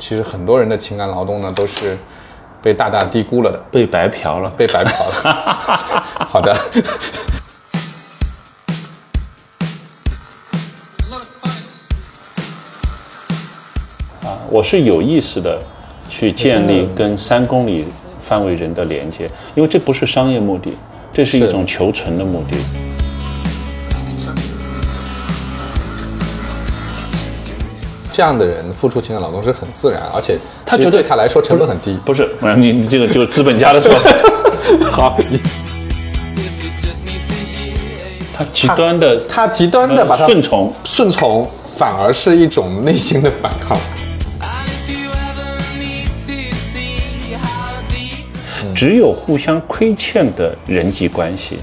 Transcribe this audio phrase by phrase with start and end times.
[0.00, 1.96] 其实很多人的情感劳动呢，都是
[2.62, 4.48] 被大大低估了的，被白嫖了。
[4.56, 5.12] 被白嫖了。
[6.26, 6.52] 好的，
[14.22, 15.62] 啊，我是有意识的
[16.08, 17.86] 去建立跟三公里
[18.22, 20.72] 范围人的连接，因为这不是商业目的，
[21.12, 22.56] 这是一种求存的目的。
[28.12, 31.98] 这样的人付出情感劳动是很自然，而且他觉得对他来说成本很低。
[32.04, 34.10] 不是，呃你你这个就是资本家的说法。
[34.90, 35.18] 好，
[38.32, 43.78] 他极端的他极端的把它顺从，顺从，反而是一种内心的反抗。
[48.74, 51.58] 只有互相亏欠的人际关系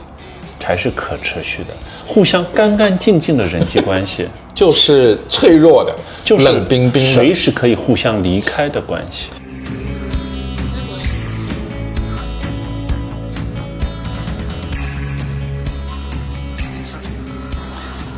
[0.59, 1.73] 才是可持续的，
[2.07, 5.93] 互相干干净净的人际关系 就是脆弱的，
[6.23, 7.13] 就是冷冰冰的。
[7.13, 9.29] 随时可以互相离开的关系。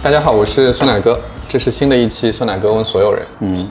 [0.02, 3.21] 大家好，我是酸奶哥，这是新的一期酸奶哥问所有人。
[3.42, 3.69] 嗯，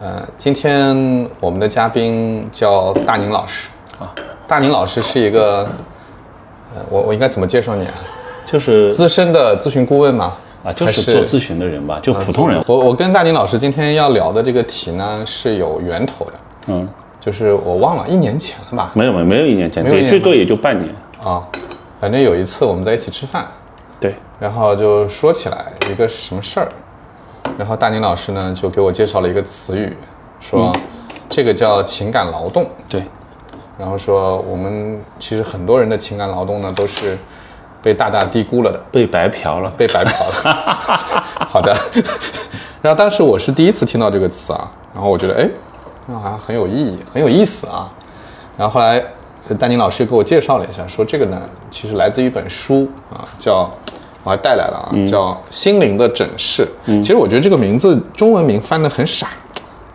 [0.00, 0.96] 呃，今天
[1.38, 3.68] 我们的嘉宾叫大宁老师
[4.00, 4.12] 啊。
[4.48, 5.64] 大宁老师是一个，
[6.74, 7.94] 呃，我我应该怎么介绍你啊？
[8.50, 10.38] 就是资深的咨询顾问嘛？
[10.64, 12.58] 啊，就是做咨询的人吧，就普通人。
[12.66, 16.32] 我我跟大宁老师今天要聊的这个题呢是有源头的，
[16.68, 16.88] 嗯，
[17.20, 18.90] 就是我忘了一年前了吧？
[18.94, 20.88] 没有没有没有一年前，对，最多也就半年。
[21.22, 21.46] 啊，
[22.00, 23.46] 反正有一次我们在一起吃饭，
[24.00, 26.68] 对，然后就说起来一个什么事儿，
[27.58, 29.94] 然后大宁老师呢就给我介绍了一个词语，
[30.40, 30.74] 说、
[31.28, 33.02] 这个叫情感劳动，对，
[33.78, 37.18] 然后说我们其实很多人的情感劳动呢都是
[37.82, 39.70] 被大大低估了的，被白嫖了。
[39.76, 40.32] 被白嫖了。
[41.48, 41.74] 好的，
[42.82, 45.48] 然后当时我是第一次听到这个词啊，然后我觉得哎，
[46.06, 47.90] 那好像很有意义，很有意思啊。
[48.56, 49.02] 然后后来
[49.48, 51.40] 呃丹宁老师又给我介绍了一下，说这个呢
[51.70, 53.70] 其实来自于一本书啊，叫
[54.24, 56.68] 我还带来了啊，叫《心灵的诊室》。
[57.00, 59.28] 其实我觉得这个名字中文名翻得很傻。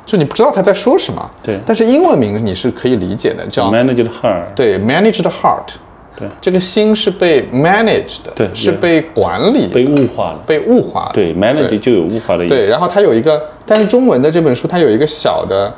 [0.06, 5.76] 就你不知道他在说什么，对但是英文名你是可以理解的，叫 Managed Heart 对，managed heart，
[6.16, 10.40] 对，这个心是被 managed 的，对是被管理的、被物化了。
[10.46, 11.12] 被物化了。
[11.14, 12.54] 对，manage 就有物化的意思。
[12.54, 15.74] 对，然后它有一个，但是中文的这本书它有一个小的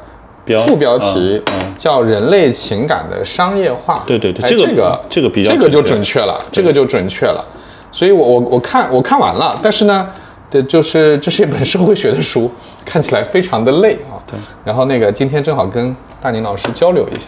[0.66, 1.42] 副标题，
[1.78, 4.04] 叫“人类情感的商业化”。
[4.08, 7.44] 对对对这个哎这个比较这个就准准确了，这个就准确了。
[7.92, 10.06] 所以我我我看我看完了，但是呢，
[10.50, 12.52] 对，就是这是一本社会学的书，
[12.86, 14.20] 看起来非常的累啊。
[14.28, 14.38] 对。
[14.66, 17.28] 然后那个今天正好跟大宁老师交流一下，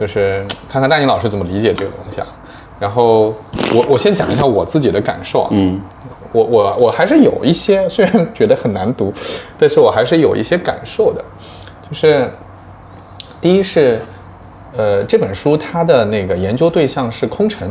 [0.00, 2.26] 就是看看大宁老师怎么理解这个东西啊。
[2.78, 3.34] 然后
[3.74, 5.48] 我我先讲一下我自己的感受啊。
[5.52, 5.78] 嗯，
[6.32, 9.12] 我我我还是有一些， 虽然觉得很难读，
[9.58, 11.22] 但是我还是有一些感受的。
[11.86, 12.32] 就是
[13.38, 14.00] 第一是，
[14.74, 17.70] 呃，这本书它的那个研究对象是空乘。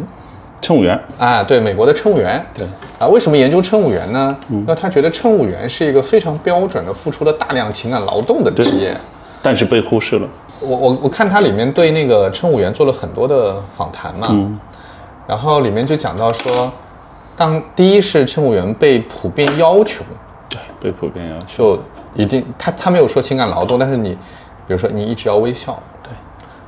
[0.62, 1.00] 乘务员。
[1.18, 2.46] 啊，对，美国的乘务员。
[2.54, 2.68] 对
[3.00, 4.38] 啊，为什么研究乘务员呢？
[4.52, 8.94] 因为他觉得乘务员是一个非常标准的、付出了大量情感劳动的职业。
[9.42, 10.28] 但是被忽视了。
[10.60, 14.36] 我我我看它里面对那个乘务员做了很多的访谈嘛，
[15.28, 16.72] 然后里面就讲到说，
[17.36, 20.04] 当第一是乘务员被普遍要求，
[20.50, 21.76] 对，被普遍要求。
[21.76, 21.82] 就
[22.16, 24.10] 一定他他没有说情感劳动，但是你
[24.68, 26.10] 比如说你一直要微笑，对，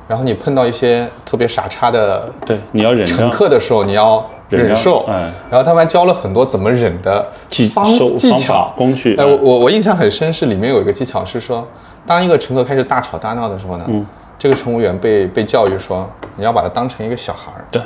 [0.06, 3.28] 然后你碰到一些特别傻叉的对，你要忍乘。
[3.28, 4.24] 客的时候，你要
[4.56, 7.84] 忍受，嗯然后他们还教了很多怎么忍的技方
[8.16, 8.54] 技巧。
[8.68, 11.66] 法工具哎，嗯我我我印象很深，是里面有一个技巧是说，
[12.06, 14.06] 当一个乘客开始大吵大闹的时候呢，嗯。
[14.38, 16.04] 这个乘务员被被教育说，
[16.34, 17.64] 你要把他当成一个小孩儿。
[17.70, 17.80] 对。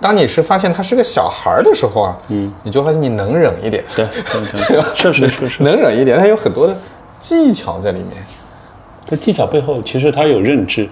[0.00, 5.62] 当你是发现他是个小孩儿的时候啊，嗯，你就发现你能忍一点，对对对， 确实确实。
[5.62, 6.76] 能忍一点，他有很多的
[7.20, 8.10] 技巧在里面。
[9.06, 10.88] 这技巧背后，其实他有认知，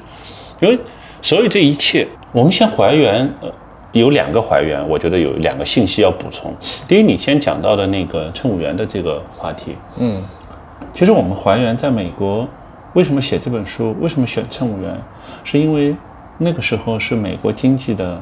[0.60, 0.78] 因为
[1.20, 3.48] 所有这一切，我们先还原，呃，
[3.98, 6.54] 有两个还原，我觉得有两个信息要补充。
[6.86, 10.22] 第一，你先讲到的那个乘务员的这个话题，嗯，
[10.92, 12.46] 其实我们还原在美国，
[12.94, 14.96] 为什么写这本书，为什么选乘务员，
[15.44, 15.94] 是因为
[16.38, 18.20] 那个时候是美国经济的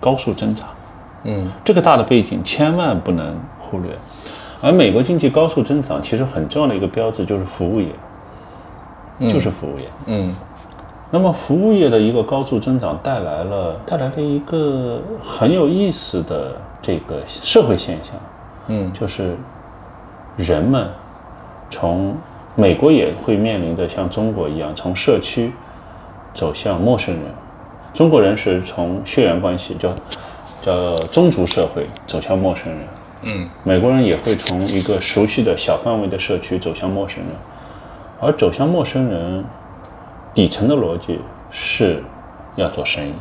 [0.00, 0.68] 高速增长，
[1.24, 3.90] 嗯，这个大的背景千万不能忽略。
[4.60, 7.88] 而美国经济高速增长，其实很重要的一个标志就是服务业，
[9.28, 9.86] 就是服务业。
[10.06, 10.34] 嗯
[11.14, 18.14] 那么服务业的一个高速增长带来了带来了一个很有意思的这个社会现象，
[18.68, 18.90] 嗯。
[18.94, 19.36] 就是
[20.38, 20.88] 人们
[21.70, 22.16] 从
[22.54, 25.52] 美国也会面临着像中国一样从社区
[26.32, 27.24] 走向陌生人，
[27.92, 29.94] 中国人是从血缘关系叫
[30.62, 32.80] 叫宗族社会走向陌生人，
[33.26, 33.48] 嗯。
[33.64, 37.32] 美国人也会从一个熟悉的小范围的社区走向陌生人，
[38.18, 39.44] 而走向陌生人
[40.34, 41.18] 底层的逻辑
[41.50, 42.02] 是
[42.56, 43.12] 要做生意。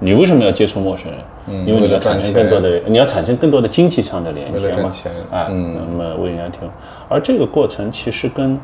[0.00, 1.20] 你为什么要接触陌生人？
[1.48, 4.90] 嗯，因为你要产生更多的，你要产生更多的经济上的连接嘛。
[5.32, 6.68] 啊，那么为人家提供，
[7.08, 8.56] 而这个过程其实跟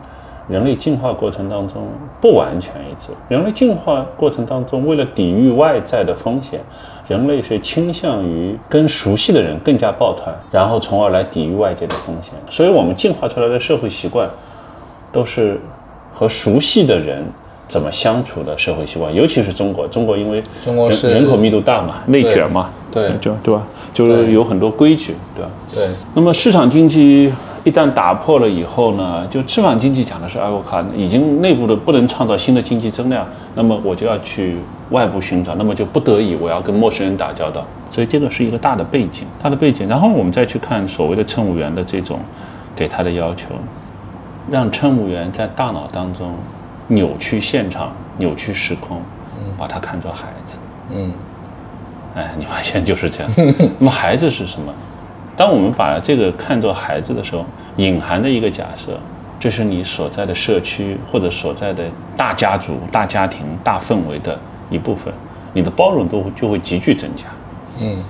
[0.46, 1.88] 人类进化过程当中
[2.20, 3.08] 不完全一致。
[3.28, 6.60] 人类进化过程当中，为了抵御外在的风险，
[7.08, 12.32] 人类是倾向于跟熟悉的人更加抱团，然后从而来抵御外界的风险。
[12.48, 14.28] 所以我们进化出来的社会习惯，
[15.10, 15.58] 都是
[16.12, 17.24] 和熟悉的人。
[17.66, 23.66] 怎么相处的社会习惯，尤其是中国，中国因为中国是人口密度大嘛，内卷嘛，对，就对吧？
[23.92, 25.50] 就是有很多规矩，对吧？
[25.72, 25.88] 对。
[26.14, 27.32] 那么市场经济
[27.64, 34.56] 一旦打破了以后呢，就市场经济讲的是，哎，我靠，已经内部的不能创造新的经济增量，那么我就要去
[34.90, 39.88] 外部寻找，那么就不得已我要跟陌生人打交道，所以这个是一个大的背景，大的背景。
[39.88, 42.20] 然后我们再去看所谓的乘务员的这种
[42.76, 43.46] 给他的要求，
[44.50, 46.30] 让乘务员在大脑当中。
[46.88, 49.00] 扭曲现场，扭曲时空，
[49.56, 50.58] 把它看作孩子。
[50.90, 51.12] 嗯，
[52.14, 53.30] 哎，你发现就是这样。
[53.78, 54.72] 那么孩子是什么？
[55.36, 57.44] 当我们把这个看作孩子的时候，
[57.76, 58.98] 隐含的一个假设，
[59.40, 61.84] 这是你所在的社区或者所在的
[62.16, 64.38] 大家族、大家庭、大氛围的
[64.70, 65.12] 一部分，
[65.52, 67.24] 你的包容度就会急剧增加。
[67.80, 68.02] 嗯。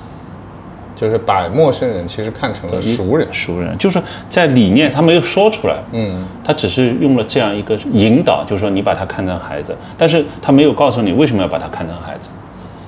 [0.97, 12.29] 就是把陌生人其实看成了熟人，熟人就是在理念他没有说出来，嗯，他只是用了这样一个引导，就是说你把他看成孩子，但是他没有告诉你为什么要把他看成孩子，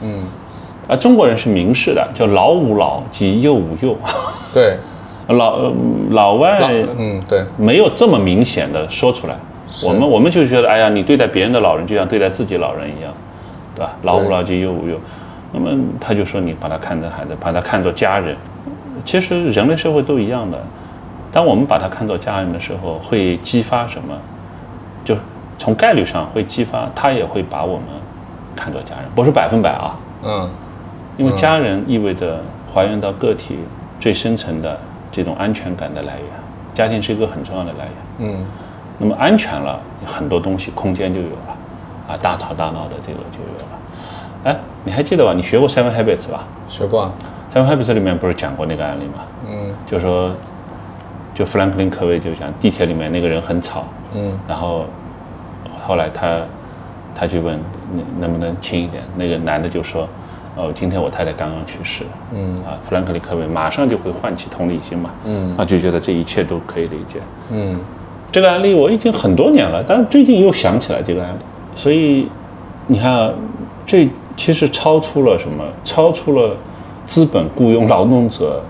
[0.02, 0.22] 嗯，
[0.86, 3.96] 而中国人是明示的，叫老吾老及幼吾幼，
[4.54, 4.76] 对，
[5.34, 5.58] 老
[6.10, 6.60] 老外，
[6.96, 9.34] 嗯，对，没有这么明显的说出来，
[9.82, 13.12] 我们我们就觉得，哎呀，你对待别人的老人就像对待自己老人一样，
[13.74, 13.96] 对吧？
[14.02, 14.96] 老吾老及幼吾幼。
[15.58, 18.36] 那么他就说你把他看成孩子，把他看作家人。
[19.06, 20.62] 其实人类社会都一样的，
[21.32, 24.14] 当我们把他看作家人的时候，会激发什么？
[25.02, 25.16] 就
[25.56, 27.86] 从概率上会激发他也会把我们
[28.54, 29.96] 看作家人，不是百分百啊。
[30.22, 30.50] 嗯。
[31.16, 32.38] 因为家人意味着
[32.70, 33.58] 还原到个体
[33.98, 34.78] 最深层的
[35.10, 36.28] 这种安全感的来源，
[36.74, 37.94] 家庭是一个很重要的来源。
[38.18, 38.44] 嗯。
[38.98, 41.56] 那么安全了，很多东西空间就有了，
[42.08, 43.75] 啊，大吵大闹的这个就有了。
[44.46, 45.32] 哎，你还记得吧？
[45.34, 46.46] 你学过《Seven Habits》吧？
[46.68, 47.12] 学过啊，
[47.52, 49.24] 《Seven Habits》里面不是讲过那个案例吗？
[49.44, 50.30] 嗯，就说，
[51.34, 53.82] 就富兰克林·科维就讲地铁里面那个人很吵，
[54.14, 54.84] 嗯，然后
[55.84, 56.42] 后来他
[57.12, 57.58] 他去问，
[58.20, 59.02] 能不能轻一点？
[59.16, 60.08] 那个男的就说，
[60.54, 67.18] 哦，今天我太太刚刚去世，嗯，啊，富兰克林·科维马上就会唤起同理心嘛，嗯，啊，就觉得这一切都可以理解，
[67.50, 67.76] 嗯，
[68.30, 71.38] 这个案例我已经很多年了，但是最近又想起来这个案例，
[71.74, 72.28] 所以
[72.86, 73.32] 你看啊
[73.84, 74.08] 这。
[74.36, 75.64] 其实超出了什么？
[75.82, 76.54] 超出了
[77.06, 78.62] 资本雇佣劳动者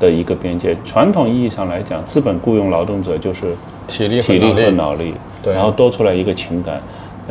[0.00, 0.76] 的一个边界。
[0.84, 3.54] 传统意义上来讲，资本雇佣劳动者就是
[3.86, 6.80] 体力、体力和脑力，对，然后多出来一个情感。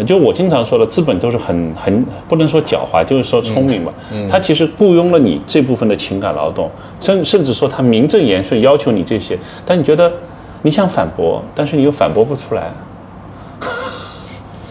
[0.06, 3.94] 就我经常说的，资本都是很很不能说狡猾，就是说聪明吧。
[4.30, 6.70] 他其实雇佣了你这部分的情感劳动，
[7.00, 10.12] 甚甚至说他名正言顺要求你这些，但你觉得
[10.64, 12.70] 你想反驳，但是你又反驳不出来。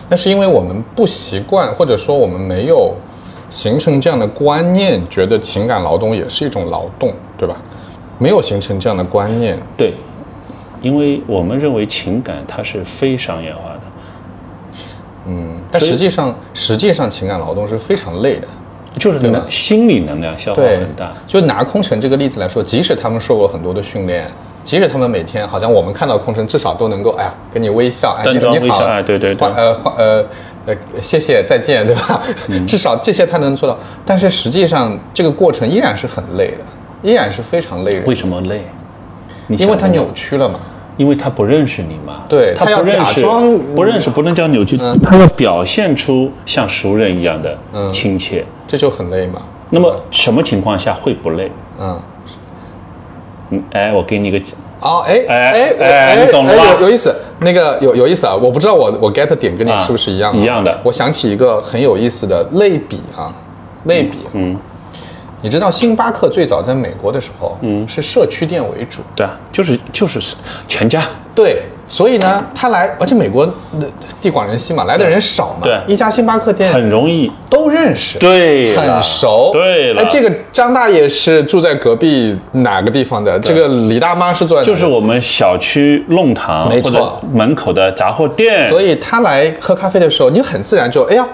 [0.08, 2.94] 那是因为我们不习惯，或者说我们没有
[3.48, 7.56] 形成这样的观念，觉得情感劳动也是一种劳动，对吧？
[8.18, 9.58] 没有形成这样的观念。
[9.76, 9.94] 对，
[10.82, 13.80] 因为我们认为情感它是非商业化的。
[15.26, 18.46] 嗯，但实际上，实际上情感劳动是非常累的，
[18.98, 21.12] 就是能心理能量消耗很大。
[21.26, 24.31] 就拿空乘这个例子来说，即使他们受过很多的训练。
[24.64, 30.24] 即使他们每天好像我们看到空乘，至少都能够哎呀跟你微笑，哎你好，哎对对对，呃呃
[30.66, 32.22] 呃谢谢再见，对吧？
[32.66, 36.64] 至少这些他能做到，但是实际上这个过程依然是很累的，
[37.02, 38.04] 依然是非常累人。
[38.06, 38.64] 为什么累？
[39.48, 40.58] 因为他扭曲了嘛，
[40.96, 42.22] 因为他不认识你嘛。
[42.26, 47.58] 对他要假装不认识，不能叫扭曲，他要表现出像熟人一样的
[47.92, 49.42] 亲切，这就很累嘛。
[49.68, 51.52] 那么什么情况下会不累？
[51.78, 52.00] 嗯。
[53.55, 54.41] 嗯，哎，我给你个
[54.81, 56.65] 哦，哎哎哎，你懂了吧？
[56.81, 58.34] 有有意思，那个有有意思啊！
[58.34, 60.39] 我不知道我我 get 点跟你是不是一样的？
[60.39, 60.79] 一样的。
[60.82, 63.34] 我想起一个很有意思的类比啊，
[63.84, 64.19] 类比。
[64.32, 64.56] 嗯，
[65.43, 69.01] 你知道星巴克最早在美国的时候，嗯，是社区店为主。
[69.17, 70.37] 对啊，就是就是
[70.69, 71.03] 全家。
[71.34, 71.63] 对。
[71.94, 73.48] 所以呢，他来，而且美国
[74.20, 77.31] 地广人稀嘛，来的人少嘛，对，一家星巴克店很容易。
[77.48, 80.03] 都认识，对，很熟，对了。
[80.03, 83.39] 哎，这个张大爷是住在隔壁哪个地方的？
[83.39, 87.22] 这个李大妈是住在就是我们小区弄堂没错。
[87.32, 88.69] 门口的杂货店。
[88.69, 91.24] 所以他来喝咖啡的时候，你很自然就哎呀，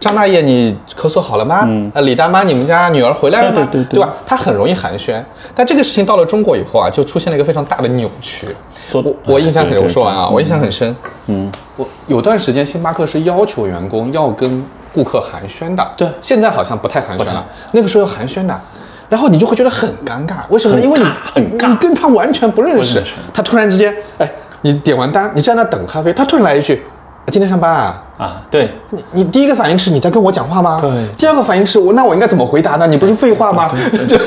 [0.00, 1.62] 张大爷，你咳嗽好了吗？
[1.66, 3.68] 嗯，呃，李大妈，你们家女儿回来了吗？
[3.70, 4.14] 对对对吧？
[4.24, 5.22] 他很容易寒暄，
[5.54, 8.54] 但这个事情到了中国以后啊，就出现了一个非常大的扭曲。
[8.92, 10.94] 我我印象很，对对我说完啊，我印象很深。
[11.26, 14.64] 嗯，我有段时间星巴克是要求员工要跟
[14.94, 18.60] 顾客寒暄的，对现在好像不太寒暄了，那个时候要寒暄的。
[19.08, 20.82] 然后你就会觉得很尴尬，为什么呢？
[20.82, 26.82] 因为你很尬你跟他完全不认识认识，他突然之间，哎，你点完单，你在那等咖啡，他突然来一句
[27.30, 30.78] ：“今天上班啊？”啊，对，你你第一个反应是你在跟我讲话吗？
[30.80, 32.86] 对第二个反应是我那我应该怎么回答呢？
[32.86, 33.68] 你不是废话吗？
[34.08, 34.18] 就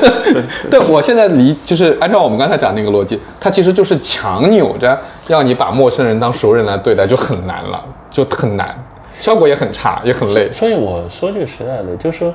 [0.70, 8.74] 对我现在理就是按照我们刚才讲那个逻辑，它其实就是强扭着要你把陌生人当熟人来对待，就很难了，就很难，
[9.18, 10.50] 效果也很差，也很累。
[10.52, 12.34] 所以我说句实在的，就是说，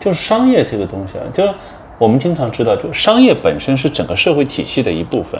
[0.00, 1.44] 就是商业这个东西啊，就
[1.98, 5.38] 我们经常知道，就商业本身是整个社会体系的一部分。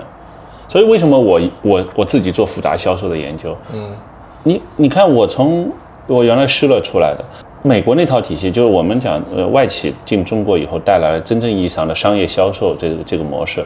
[0.69, 3.57] 所以为什么我我我自己做复杂销售的研究？
[3.73, 3.93] 嗯，
[4.45, 5.71] 你你看我从
[6.07, 7.25] 我原来施乐出来的
[7.63, 13.65] 美国那套体系，就是我们讲呃外企进中国以后带来了真正意义上的商业销售这个这个模式。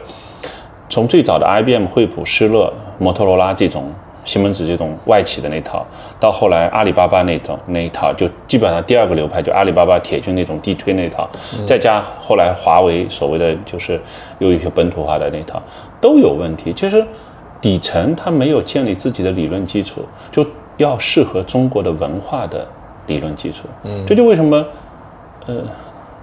[0.87, 3.93] 从最早的 IBM、惠普、施乐、摩托罗拉这种
[4.23, 5.85] 西门子这种外企的那套，
[6.17, 11.29] 到后来阿里巴巴那种那一套，就基本上第二个流派就阿里巴巴铁军那种地推那套，
[11.67, 13.99] 再加后来华为所谓的就是
[14.39, 15.61] 又一些本土化的那套，
[15.99, 16.71] 都有问题。
[16.73, 17.05] 其实
[17.59, 20.45] 底层它没有建立自己的理论基础，就
[20.79, 22.67] 要适合中国的文化的
[23.07, 23.67] 理论基础。
[23.83, 24.65] 嗯，这就为什么
[25.45, 25.61] 呃，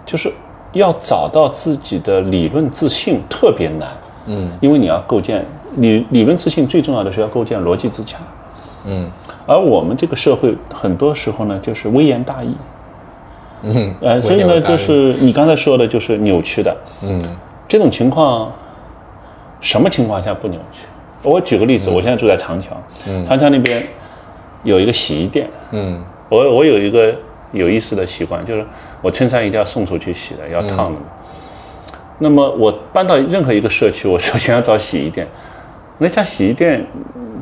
[0.05, 0.33] 就是
[0.73, 3.89] 要找到自己的理论自信特别难。
[4.27, 5.45] 嗯，因为你要构建
[5.77, 8.19] 理理论自信，最重要的是要构建逻辑自洽。
[8.87, 9.11] 嗯，
[9.47, 12.55] 而我们这个社会很多时候呢，就是微言大义。
[13.63, 16.77] 嗯，呃，所以呢，就是你刚才说的，就是扭曲的。
[17.03, 17.23] 嗯
[17.69, 18.51] 这种情况，
[19.61, 20.87] 什么情况下不扭曲？
[21.23, 22.77] 我举个例子，我现在住在长桥，
[23.09, 23.85] 嗯长桥那边
[24.67, 27.15] 有一个洗衣店，嗯我我有一个
[27.53, 28.67] 有意思的习惯，就是
[29.01, 31.07] 我衬衫一定要送出去洗的，要烫的嘛。
[32.19, 35.27] 那么我搬到任何一个社区，我首先要找洗衣店，
[35.99, 36.85] 那家洗衣店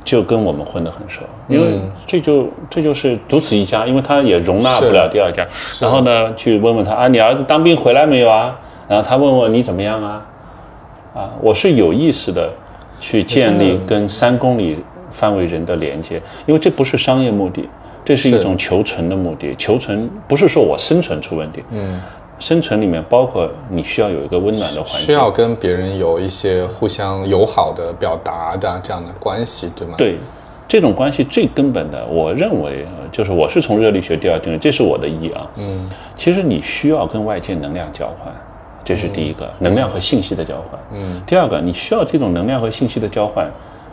[0.04, 5.47] 就跟我们混得很熟，因为这就这就是独此一家，因为他也容纳不了第二家。
[5.81, 8.59] 然后呢，去问问他啊，你儿子当兵回来没有啊？
[8.87, 10.26] 然后他问问你怎么样啊？
[11.14, 12.50] 啊，我是有意识的
[13.00, 17.66] 去建立跟三公里范围人的连接，因为这不是商业目的，
[18.04, 19.54] 这是一种求存的目的。
[19.56, 22.00] 求存不是说我生存出问题，嗯，
[22.40, 30.18] 生存里面包括你需要有一个温暖的环境，需要跟别人有一些互相友好的表达的这样的关系，对吗？，对。
[30.66, 35.47] 这种关系最根本的，我认为呃就是我是从热力学第二定律，这是我的意啊。
[35.56, 38.35] 嗯其实你需要跟外界能量交换，
[38.83, 40.80] 这是第一个，能量和信息的交换。
[40.92, 43.47] 嗯，第二个，你需要这种能量和信息的交换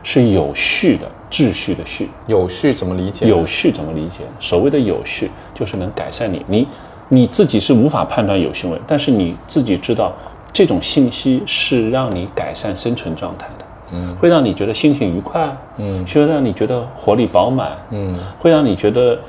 [0.03, 2.09] 是有序的、秩序的序。
[2.27, 3.27] 有序怎么理解？
[3.27, 4.23] 有序怎么理解？
[4.39, 6.67] 所谓的有序，就是能改善你，你
[7.09, 10.13] 你自己是无法判断有行为，但是你自己知道
[10.53, 18.17] 这种信息是让你改善生存状态的，嗯，会让你觉得心情愉快，嗯，会让你觉得活力饱满，嗯。
[18.39, 19.19] 会让你觉得，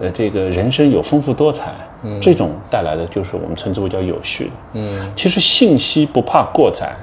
[0.00, 1.72] 呃，这个人生有丰富多彩，
[2.02, 5.12] 嗯，这种带来的就是我们称之为叫有序的，嗯。
[5.16, 6.94] 其实信息不怕过载，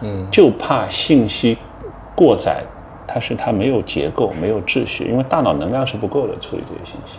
[0.00, 1.56] 嗯，就怕信息
[2.14, 2.62] 过载，
[3.06, 7.18] 它是它没有结构、没有秩序，因为大脑能量是不够的处理这些信息。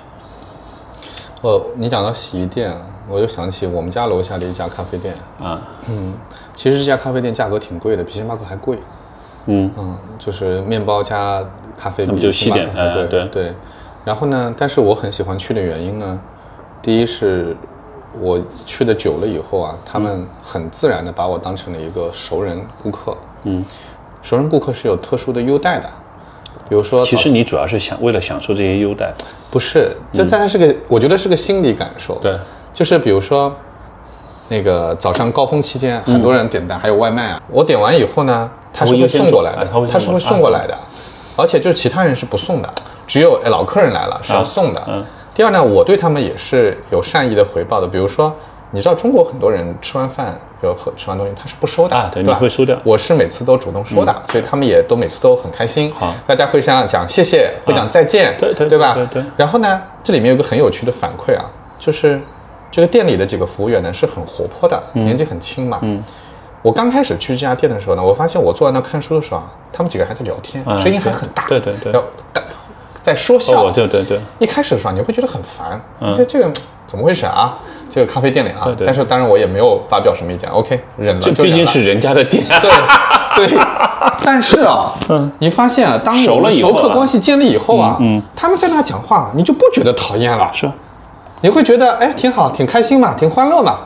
[1.42, 2.74] 呃，你讲到洗衣店，
[3.08, 5.14] 我就想起我们家楼下的一家咖啡店。
[5.40, 6.14] 啊，嗯
[6.56, 8.80] 其实这家咖啡店价格挺贵的，比星巴克还贵。
[9.48, 11.44] 嗯，嗯，就是面包加
[11.78, 13.28] 咖啡比星巴克还贵。
[13.32, 13.54] 对。
[14.04, 16.20] 然后呢，但是我很喜欢去的原因呢，
[16.82, 17.56] 第一是
[18.20, 23.16] 我去的久了以后啊，他们很自然的把我当成了一个熟人顾客。
[23.44, 23.64] 嗯，
[24.26, 25.88] 熟人顾客是有特殊的优待的，
[26.68, 29.14] 比如说其实你主要是想为了享受这些优待。
[29.52, 32.16] 不是，这当然是个，我觉得是个心理感受。
[32.16, 32.36] 对，
[32.74, 33.56] 就是比如说，
[34.48, 37.40] 那个早上高峰期间，很多人点单，还有外卖啊。
[37.52, 40.76] 我点完以后呢，他是会送过来的他是会送过来的，
[41.36, 42.74] 而且就是其他人是不送的，
[43.06, 44.84] 只有哎老客人来了是要送的。
[44.88, 45.06] 嗯
[45.36, 48.34] 第二呢，我对他们也是有善意的回报的，比如说。
[48.76, 55.90] 你知道中国很多人吃完饭，比如喝吃完东西他是不收的啊对会收掉嗯我是每次都主动收的，所以他们也都每次都很开心。
[55.94, 58.94] 好大家会这样讲谢谢，会讲再见，对对对吧？
[58.94, 61.46] 对对然后呢，这里面有个很有趣的反馈啊，
[61.80, 62.20] 就是
[62.70, 65.80] 这个店里的几个服务员呢是很活泼的，年纪很轻嘛。
[65.82, 66.04] 嗯
[66.62, 72.02] 我刚开始去这家店的时候呢，我发现我坐在那看书的时候啊，他们几个人还在聊天，啊声音还很大，对对对在
[73.02, 73.68] 在说笑。
[73.68, 76.52] 哦，对对对，一开始的时候你会觉得很烦，觉得这个
[76.88, 77.60] 怎么回事啊？
[77.90, 81.58] 这个咖啡店里啊，对对但是当然我也没有发表什么意见，OK，忍了这就忍了。
[81.58, 82.44] 毕竟是人家的店。
[82.62, 82.70] 对
[83.48, 83.58] 对，
[84.24, 90.50] 但是啊，嗯，你发现啊，当熟客关系建立以后啊，嗯嗯他们在那讲话，你就不觉得讨厌了。
[90.54, 90.72] 是，
[91.42, 93.80] 你会觉得哎挺好，挺开心嘛，挺欢乐嘛。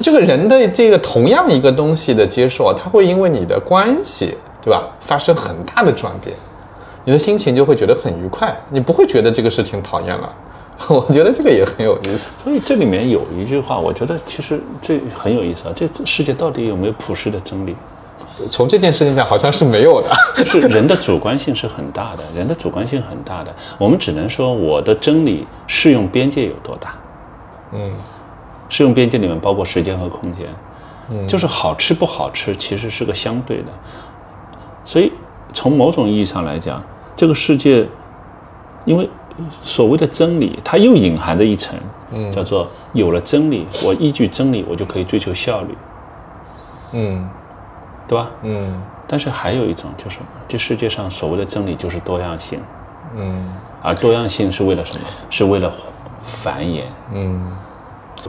[0.00, 6.36] 这个人的这个同样一个东西的接受啊，他会因为你的关系，对吧，发生很大的转变，
[7.04, 10.28] 你的心情就会觉得很愉快，你不会觉得这个事情讨厌了。
[10.88, 12.34] 我觉得这个也很有意思。
[12.42, 15.72] 所以这里面有一句话，我觉得其实这很有意思啊。
[15.74, 17.74] 这世界到底有没有普世的真理？
[18.50, 20.10] 从这件事情讲，好像是没有的。
[20.44, 23.54] 就是人的主观性是很大的，人的主观性很大的。
[23.78, 26.94] 我们只能说我的真理适用边界有多大。
[27.72, 27.92] 嗯，
[28.68, 30.46] 适用边界里面包括时间和空间。
[31.10, 33.72] 嗯，就是好吃不好吃其实是个相对的。
[34.84, 35.12] 所以
[35.52, 36.82] 从某种意义上来讲，
[37.14, 37.86] 这个世界，
[38.84, 39.08] 因为
[39.62, 41.78] 所谓的真理，它又隐含着一层，
[42.12, 42.30] 嗯。
[42.30, 45.74] 叫做有了真理，我依据真理，我就可以追求效率，
[46.92, 47.28] 嗯。
[48.06, 48.30] 对吧？
[48.42, 48.80] 嗯。
[49.06, 52.60] 但是还有一种就是，这世界上所谓的真理就是多样性，
[53.16, 53.52] 嗯。
[53.82, 55.06] 而多样性是为了什么？
[55.30, 55.72] 是为了
[56.20, 56.84] 繁衍。
[57.12, 57.52] 嗯。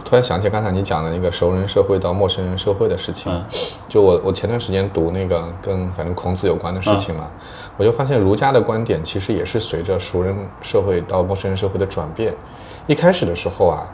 [0.03, 3.45] 突然想起刚才你讲的那个熟人社会到陌生人社会的事情，嗯。
[3.87, 7.27] 就我我前段时间读那个跟反正孔子有关的事情嘛，
[7.77, 12.33] 我就发现儒家的观点其实也是随着熟人社会到陌生人社会的转变。
[12.87, 13.87] 一开始的时候啊，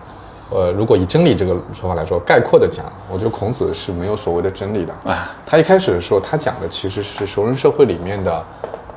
[0.49, 4.93] 呃，如果以真理这个说法来说，概括的讲，我觉得孔子是没有所谓的真理的。
[5.09, 8.43] 啊，他一开始的时候，他讲的其实是熟人社会里面的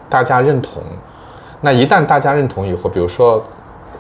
[0.09, 0.83] 大家认同。
[1.61, 3.43] 那一旦大家认同以后，比如说，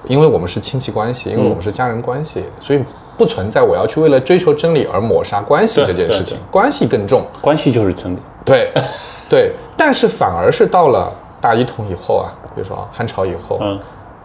[0.06, 2.84] 因为我们是亲戚关系，因为我们是家人关系，所以
[3.16, 7.24] 不存在我要去为了追求真理而抹杀关系这件事情，关系更重。
[7.40, 8.18] 关系就是真理。
[8.44, 8.70] 对，
[9.28, 13.78] 对，但是反而是到了大一统以后啊，比如说汉朝以后，嗯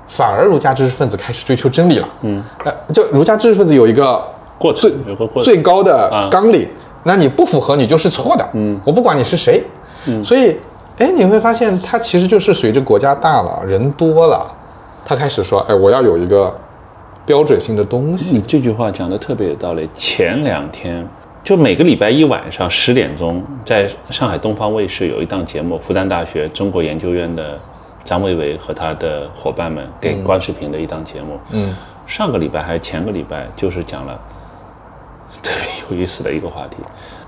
[0.07, 2.09] 反而儒家知识分子开始追求真理了。
[2.21, 4.19] 嗯，呃，就儒家知识分子有一个
[4.57, 5.43] 过程有个过。
[5.43, 6.67] 最高的啊纲领，
[7.03, 8.43] 那你不符合你就是错的。
[8.53, 9.63] 嗯，我不管你是谁。
[10.07, 10.57] 嗯，所以，
[10.97, 14.51] 哎，你会发现它其实就是随着国家大了，人多了，
[15.05, 16.51] 他开始说，哎，我要有一个
[17.27, 18.35] 标准性的东西。
[18.35, 19.87] 你这句话讲的特别有道理。
[19.93, 21.07] 前两天
[21.43, 27.57] 就每个礼拜一晚上十点钟，在上海东方卫视有一档节目，复旦大学中国研究院的
[28.03, 31.39] 张维维和他的伙伴们给观视频的一档节目。
[31.51, 34.19] 嗯上个礼拜还是前个礼拜，就是讲了
[35.43, 36.77] 特别有意思的一个话题。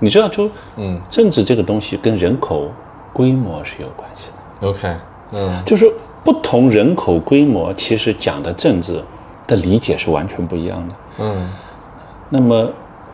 [0.00, 2.68] 你知道，就嗯政治这个东西跟人口
[3.12, 4.28] 规模是有关系
[4.60, 4.68] 的。
[4.68, 4.96] ，OK，
[5.32, 5.88] 嗯就是
[6.24, 9.00] 不同人口规模，其实讲的政治
[9.46, 10.94] 的理解是完全不一样的。
[11.18, 11.48] 嗯
[12.28, 12.68] 那么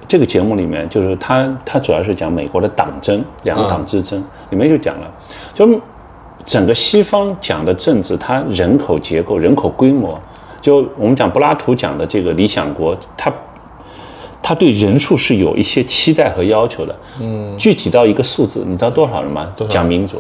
[0.09, 4.19] 这个节目里面，就是他他主要是讲美国的党争，两党之争，
[4.49, 5.07] 里面就讲了，
[5.53, 5.69] 就
[6.47, 10.19] 整个西方讲的政治，它人口结构、人口规模，
[10.63, 13.31] 就我们讲柏拉图讲的这个理想国，他
[14.43, 16.97] 他对人数是有一些期待和要求的。
[17.21, 19.53] 嗯，具体到一个数字，你知道多少人吗？
[19.69, 20.17] 讲民主，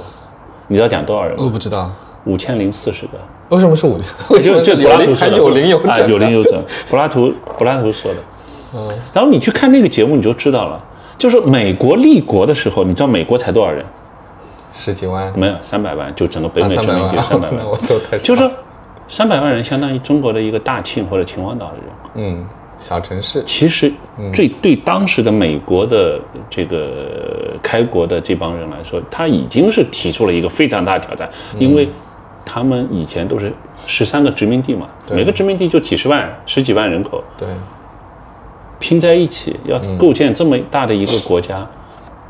[0.66, 1.42] 你知道讲多少人吗？
[1.42, 1.90] 我不知道
[2.26, 3.12] 五千零四十个。
[3.48, 3.98] 为什么是五，
[4.28, 6.10] 为 什就么就柏拉图还说的有零有啊整？
[6.10, 6.62] 有零有整。
[6.90, 8.18] 柏拉图柏拉图说的。
[8.74, 10.80] 嗯，然后你去看那个节目，你就知道了。
[11.16, 13.84] 就是美国立国的时候，你知道美国才多少人？
[14.72, 18.48] 十几万，没有三百万，就整个北啊，美殖民地三百，万， 我都太就是
[19.08, 21.86] 三百万人相当于中国的一个大庆或者秦皇岛的人。
[22.02, 22.10] 口。
[22.14, 22.46] 嗯，
[22.78, 23.92] 小城市，其实
[24.32, 31.28] 最对当时的美国的这个开国的这帮人来说，他已经是提出了一个非常大的挑战，
[31.58, 31.88] 因为
[32.44, 33.52] 他们以前都是
[33.86, 37.24] 十三个殖民地嘛，每个殖民地就几十万、十几万人口。
[37.36, 37.48] 对，
[38.78, 41.66] 拼在一起，要构建这么大的一个国家，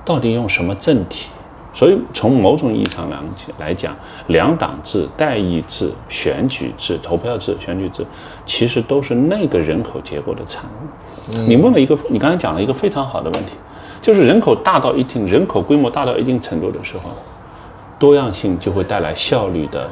[0.04, 1.28] 到底用什么政体？
[1.72, 3.18] 所以从某种意义上来
[3.58, 3.94] 来讲，
[4.28, 8.04] 两党制、代议制、选举制、投票制、选举制，
[8.44, 11.36] 其实都是那个人口结构的产物。
[11.46, 13.52] 你问了一个，你刚才讲了一个非常好的问题，
[14.00, 17.10] 就是人口大到一定人口规模大到一定程度的时候，
[17.98, 19.88] 多样性就会带来效率的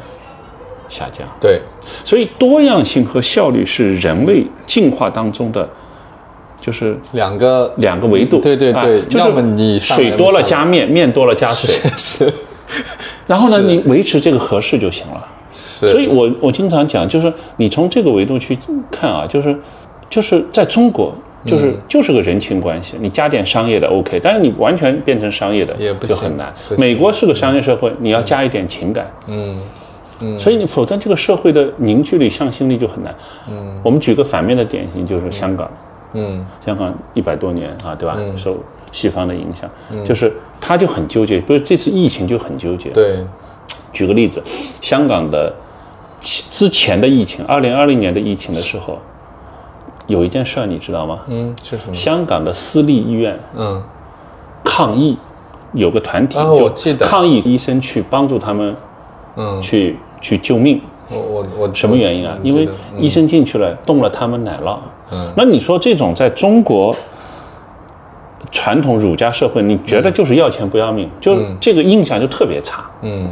[0.88, 1.28] 下降。
[1.38, 1.60] 对，
[2.04, 5.68] 所以多样性和效率是人类进化当中的，
[6.66, 8.40] 就是两个两个维度。
[8.40, 12.32] 对对啊对就是你水多了加面，面多了加水，是
[13.28, 15.28] 然后呢，你维持这个合适就行了。
[15.54, 18.58] 是，所以我我经常讲，就是你从这个维度去
[18.90, 19.56] 看啊，就是
[20.10, 21.14] 就是在中国。
[21.44, 29.56] 就是嗯就是个人情关系，你加点商业的 OK，但是你完全变成商业的也不行就很难美国是个商业社会，你要加一点情感，嗯
[30.36, 33.14] 所以你否则这个社会的凝聚力、向心力就很难。
[33.48, 35.70] 嗯，我们举个反面的典型，就是香港。
[36.16, 38.16] 嗯香港一百多年啊，对吧？
[38.36, 38.56] 受
[38.90, 39.68] 西方的影响，
[40.04, 42.88] 就是他就很纠结，不是这次疫情就很纠结。
[42.90, 43.24] 对，
[43.92, 44.42] 举个例子，
[44.80, 45.52] 香港的
[46.20, 48.98] 之前的疫情，二零二零年的疫情的时候，
[50.06, 51.20] 有一件事儿你知道吗？
[51.28, 51.92] 嗯是什么？
[51.94, 53.82] 香港的私立医院嗯
[54.64, 55.18] 抗议，
[55.72, 58.74] 有个团体啊就我记得抗议医生去帮助他们
[59.36, 62.38] 嗯去去救命，我我我什么原因啊？
[62.42, 64.78] 因为医生进去了，动了他们奶酪。
[65.12, 66.94] 嗯那你说这种在中国
[68.50, 72.84] 传统儒家社会，你觉得就是要钱不要命，就这个印象就特别差。
[73.02, 73.28] 嗯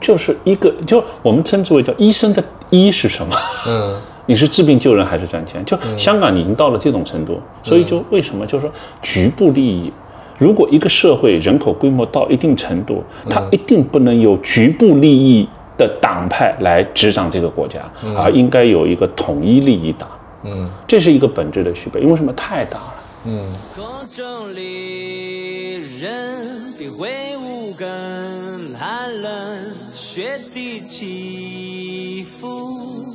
[0.00, 3.36] 就是一个，就我们称之为叫医生的医是什么？
[3.66, 3.94] 嗯
[4.26, 5.64] 你是治病救人还是赚钱？
[5.64, 9.92] 就香港已经到了这种程度，所以就为什么就是说局部利益。
[10.36, 17.80] 如果一个社会人口规模到一定程度，它一定不能有局部利益的党派来执掌这个国家，
[18.14, 20.08] 而应该有一个统一利益党。
[20.44, 22.94] 嗯这是一个本质的区别，因为什么太大了。
[23.26, 33.14] 嗯空中里人比挥舞更寒冷，雪地起伏，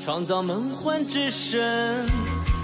[0.00, 1.60] 创造梦幻之声。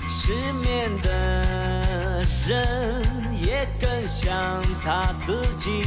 [0.08, 3.02] 失眠的人
[3.42, 5.82] 也更像他自己，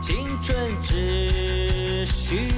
[0.00, 2.48] 青春只需。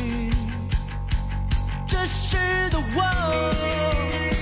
[1.87, 2.37] 这时
[2.71, 4.34] 的我。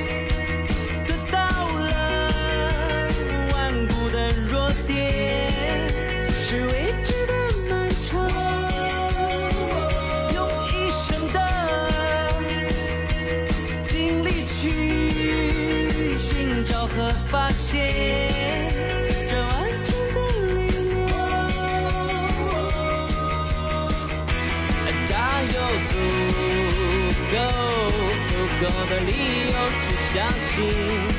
[28.62, 29.12] 多的理
[29.46, 31.12] 由去相信。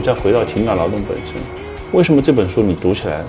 [0.00, 1.36] 们再回到情感劳动本身，
[1.92, 3.22] 为什么这本书你读起来，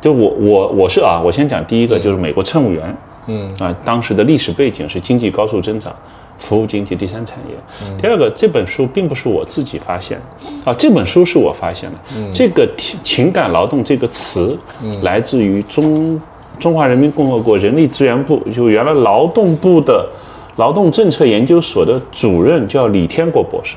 [0.00, 3.54] 就我我我是啊，我先讲第一个，就是美国乘务员，嗯。
[3.60, 5.94] 啊，当时的历史背景是经济高速增长，
[6.38, 7.54] 服务经济第三产业。
[8.00, 10.70] 第二个，这本书并不是我自己发现的。
[10.70, 12.32] 啊，这本书是我发现的。
[12.32, 14.56] 这个情情感劳动这个词，
[15.02, 16.18] 来自于中
[16.58, 20.08] 中华人民共和国人力资源部，就原来劳动部的
[20.56, 23.76] 劳动政策研究所的主任叫李天国博士。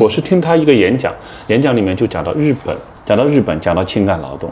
[0.00, 1.12] 我是听他一个演讲，
[1.46, 4.50] 演讲里面就讲到日本，讲到日本，讲到情感劳动，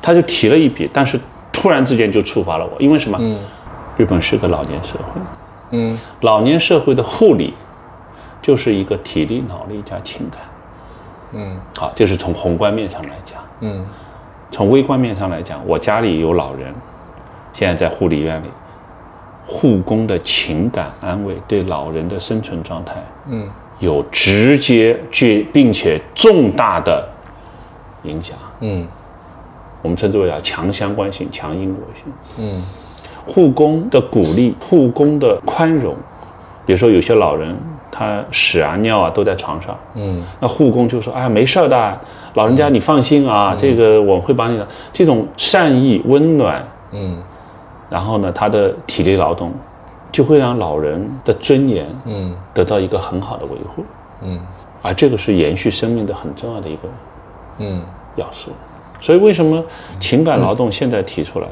[0.00, 1.18] 他就提了一笔，但是
[1.52, 3.18] 突然之间就触发了我，因为什么？
[3.96, 5.20] 日本是个老年社会，
[5.70, 5.98] 嗯。
[6.20, 7.54] 老年社会的护理
[8.42, 10.40] 就是一个体力、脑力加情感。
[11.32, 11.56] 嗯。
[11.76, 13.38] 好，这是从宏观面上来讲。
[13.60, 13.86] 嗯。
[14.50, 16.72] 从微观面上来讲，我家里有老人，
[17.54, 18.46] 现在在护理院里，
[19.46, 22.94] 护工的情感安慰对老人的生存状态
[23.28, 23.48] 嗯。
[23.78, 27.06] 有直接、具并且重大的
[28.04, 28.36] 影响。
[28.60, 28.86] 嗯。
[29.82, 32.12] 我们称之为啊强相关性、强因果性。
[32.38, 32.62] 嗯。
[33.26, 35.94] 护工的鼓励、护工的宽容，
[36.64, 37.54] 比如说有些老人
[37.90, 40.22] 他屎啊尿啊都在床上，嗯。
[40.40, 42.00] 那护工就说：“哎，没事儿的，
[42.34, 47.18] 老人家你放心啊，这个我会帮你的。”这种善意、温暖，嗯
[47.88, 49.52] 然后呢，他的体力劳动
[50.10, 53.84] 就会让老人的尊严嗯得到一个很好的维护，
[54.22, 54.40] 嗯
[54.82, 56.82] 而这个是延续生命的很重要的一个
[57.58, 57.82] 嗯
[58.16, 58.50] 要素。
[59.00, 59.62] 所以为什么
[60.00, 61.46] 情感劳动现在提出来？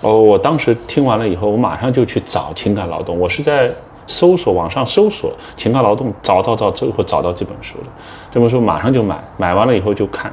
[0.00, 3.18] 哦，我当时听完了以后，我马上就去找情感劳动。
[3.18, 3.70] 我是在
[4.06, 7.86] 搜索网上搜索情感劳动，找到找，最后找到这本书了。
[8.30, 10.32] 这本书马上就买，买完了以后就看，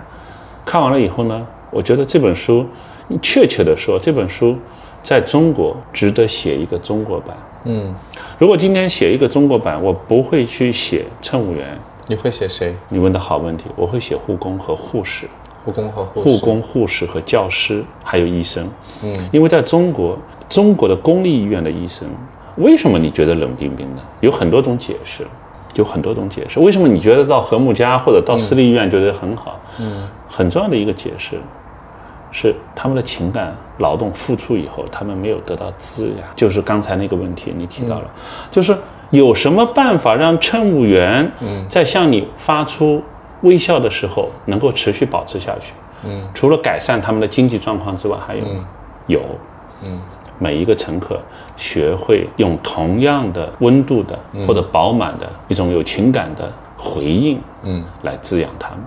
[0.64, 2.66] 看完了以后呢，我觉得这本书，
[3.22, 4.56] 确切的说，这本书
[5.06, 7.38] 在中国值得写一个中国版。
[7.66, 7.94] 嗯，
[8.40, 11.78] 如果今天写一个中国版，我不会去写乘务员。
[12.08, 12.76] 你会写谁？
[12.90, 15.28] 你问的好问题，我会写护工和护士。
[15.64, 16.28] 护工和护士。
[16.28, 18.68] 护工、护士和教师，还有医生。
[19.04, 20.18] 嗯，因为在中国，
[20.50, 22.08] 中国的公立医院的医生，
[22.58, 24.02] 为什么你觉得冷冰冰的？
[24.22, 25.24] 有很多种解释，
[25.76, 26.60] 有很多种解释。
[26.60, 29.60] 为什么你觉得到和睦家或者到私立医院觉得很好？
[29.80, 31.36] 嗯，很重要的一个解释
[32.38, 36.28] 是他们的情感劳动付出以后，他们没有得到滋养。
[36.36, 38.12] 就是刚才那个问题你提到了，
[38.52, 38.76] 就是
[39.12, 41.32] 有什么办法让乘务员
[41.70, 43.02] 在向你发出
[43.44, 45.72] 微笑的时候能够持续保持下去？
[46.04, 48.68] 嗯，除了改善他们的经济状况之外，还有吗？
[49.08, 49.22] 有。
[49.82, 50.02] 嗯，
[50.38, 51.18] 每一个乘客
[51.56, 58.80] 学会用同样的温度的或者饱满的一种有情感的回应，嗯，来滋养他们。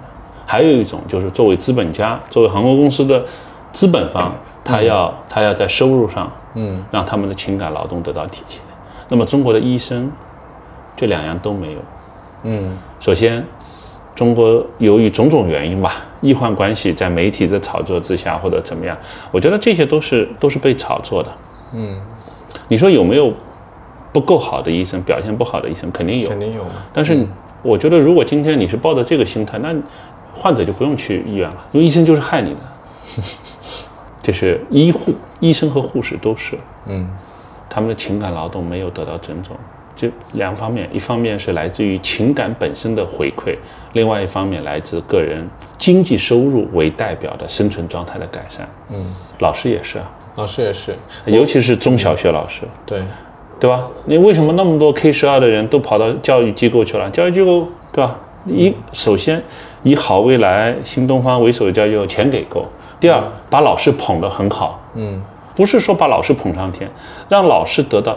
[0.51, 3.23] 还有一种就是作为资本家，作为航空公司的
[3.71, 4.33] 资本方，
[4.65, 8.63] 他要他要在收入上，嗯，让他们的情感劳动得到体现。
[9.11, 10.11] 那么中国的医生，
[10.97, 11.79] 这两样都没有。
[12.45, 13.45] 嗯首先，
[14.15, 18.97] 中国由于种种原因吧，医患关系在媒体的炒作之下或者怎么样，
[19.31, 21.31] 我觉得这些都是都是被炒作的。
[21.75, 22.01] 嗯，
[22.69, 23.31] 你说有没有
[24.15, 26.31] 不够好的医生，表现不好的医生，肯定有。
[26.31, 26.71] 肯定有嘛。
[26.91, 27.27] 但是
[27.63, 29.75] 我觉得，如果今天你是抱着这个心态，那
[30.39, 32.61] 患者就不用去医院了，因为医生就是害你的。
[34.23, 37.09] 这是医护、医生和护士都是，嗯
[37.69, 39.57] 他们的情感劳动没有得到尊重。
[39.97, 43.57] 这两方面，一方面是来自于情感本身的回馈，
[43.95, 45.45] 另外一方面来自个人
[45.77, 48.69] 经济收入为代表的生存状态的改善。
[48.91, 52.63] 嗯，老师也是啊，老师也是，尤其是中小学老师。
[52.87, 53.03] 对，
[53.59, 53.89] 对吧？
[54.05, 57.11] 你为什么那么多 K 十二的人都跑到教育机构去了？
[57.11, 58.17] 教育机构对吧？
[58.47, 59.43] 一首先
[59.83, 62.65] 以好未来、新东方为首的教育机构钱给够，
[62.99, 65.23] 第二把老师捧得很好，嗯
[65.55, 66.89] 不是说把老师捧上天，
[67.29, 68.17] 让老师得到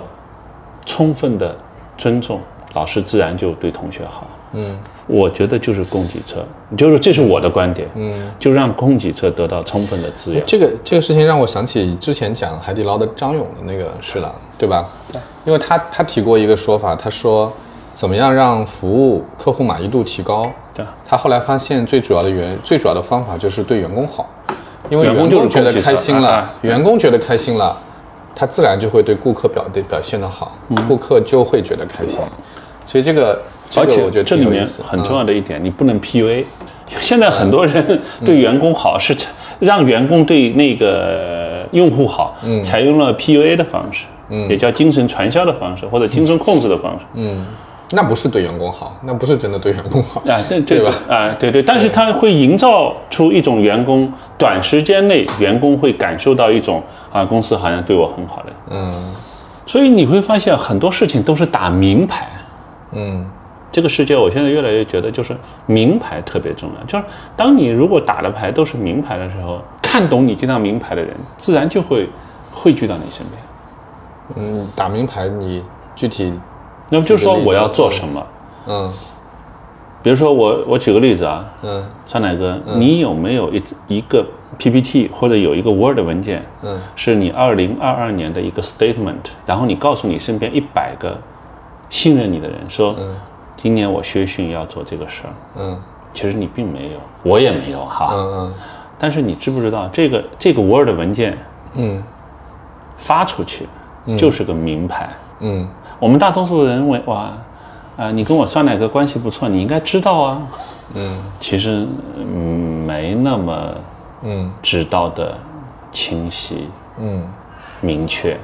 [0.86, 1.56] 充分的
[1.98, 2.40] 尊重，
[2.74, 4.28] 老师自然就对同学好。
[4.54, 6.46] 嗯我觉得就是供给侧，
[6.76, 8.32] 就是这是我的观点，嗯。
[8.38, 10.44] 就让供给侧得到充分的滋养。
[10.46, 14.90] 这个这个事情让我想起之前讲海底捞的张勇的那个事了，对吧？
[15.12, 17.52] 对，因为他他提过一个说法，他说
[17.94, 20.52] 怎么样让服务客户满意度提高？
[20.74, 20.86] 对。
[21.08, 24.30] 他后来发现最主要的原最主要的方法就是对员工好，
[24.90, 26.54] 因为员工就是觉得开心了，啊。
[26.62, 27.78] 员工觉得开心了，
[28.36, 32.20] 他自然就会对顾客表的表现的好，顾客就会觉得开心。
[32.86, 36.44] 所以这个这而且个我觉得这里面很重嗯要的一点，你不能 PUA。
[36.98, 39.16] 现在很多人对员工好是
[39.60, 44.08] 让员工对那个用户好，采用了 PUA 的方式，
[44.50, 47.22] 也叫精神传销的方式或者精神控制的方式。
[47.94, 50.94] 那不是对员工好，那不是真的对员工好啊，对对吧？
[51.10, 59.14] 啊，对对，但是它会营造出一种员工短时间内员工会感受到一种啊，公司好像对我很好的，嗯
[59.66, 62.28] 所以你会发现很多事情都是打名牌。
[62.94, 63.26] 嗯
[63.72, 65.34] 这个世界，我现在越来越觉得，就是
[65.66, 66.86] 名牌特别重要。
[66.86, 67.06] 就是
[67.38, 72.10] 当你如果打的牌都是名牌的时候，看懂你这张名牌的人，自然就会
[72.52, 73.42] 汇聚到你身边。
[74.36, 75.64] 嗯，打名牌你
[75.96, 76.34] 具体
[76.92, 78.28] 那么就说我要做什么？
[78.68, 78.94] 嗯。
[80.04, 81.84] 比如说我我举个例子啊，嗯。
[82.06, 84.26] 酸奶哥，你有没有一一个
[84.58, 86.78] PPT 或者有一个 Word 文件，嗯。
[86.96, 91.18] 是你二零二二年的一个 statement，然后你告诉你身边一百个
[91.90, 92.96] 信任你的人说，
[93.56, 95.34] 今年我薛迅要做这个事儿。
[95.60, 95.82] 嗯。
[96.12, 98.10] 其实你并没有，我也没有哈。
[98.14, 98.54] 嗯
[99.00, 101.38] 但是你知不知道，这个这个 Word 文件
[101.76, 102.04] 嗯。
[102.98, 103.68] 发出去
[104.16, 105.10] 就是个名牌。
[105.40, 105.68] 嗯
[106.02, 107.32] 我们大多数人认为，哇，
[107.96, 110.42] 啊、你跟我酸奶哥关系不错，你应该知道啊。
[110.96, 111.86] 嗯其实
[112.18, 113.56] 嗯没那么
[114.24, 115.38] 嗯知道的
[115.92, 116.68] 清晰
[117.00, 117.24] 嗯
[117.82, 118.36] 明确，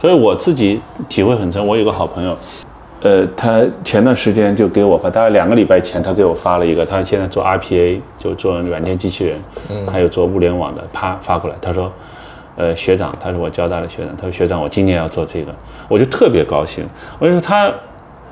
[0.00, 1.64] 所以我自己体会很深。
[1.64, 2.34] 我有个好朋友，
[3.02, 11.92] 呃，他前段时间就给我发，大概两个礼拜前，他给我发了一个，他现在做 RPA，就做软件机器人，嗯，还有做物联网的，啪发过来，他说。
[12.56, 14.16] 呃，学长，他是我交大的学长。
[14.16, 15.54] 他说学长，我今年要做这个，
[15.88, 16.86] 我就特别高兴。
[17.18, 17.72] 我就说他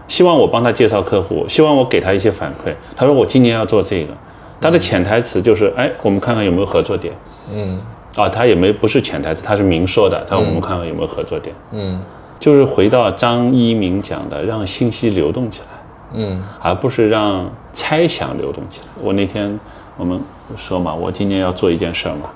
[0.09, 2.73] 希望我帮他介绍客户，希望我给他一些反馈。
[2.97, 4.13] 他说我今年要做这个，
[4.61, 7.15] 他的潜台词就是，哎，我们看看有没有合作点。
[7.53, 7.81] 嗯
[8.17, 10.23] 啊，他也没不是潜台词，他是明说的。
[10.27, 12.03] 他说我们看看有没有合作点，嗯
[12.41, 15.67] 就是回到张一鸣讲的，让信息流动起来，
[16.15, 18.89] 嗯而不是让猜想流动起来。
[19.01, 19.59] 我那天
[19.97, 20.21] 我们
[20.57, 22.31] 说嘛，我今年要做一件事儿嘛，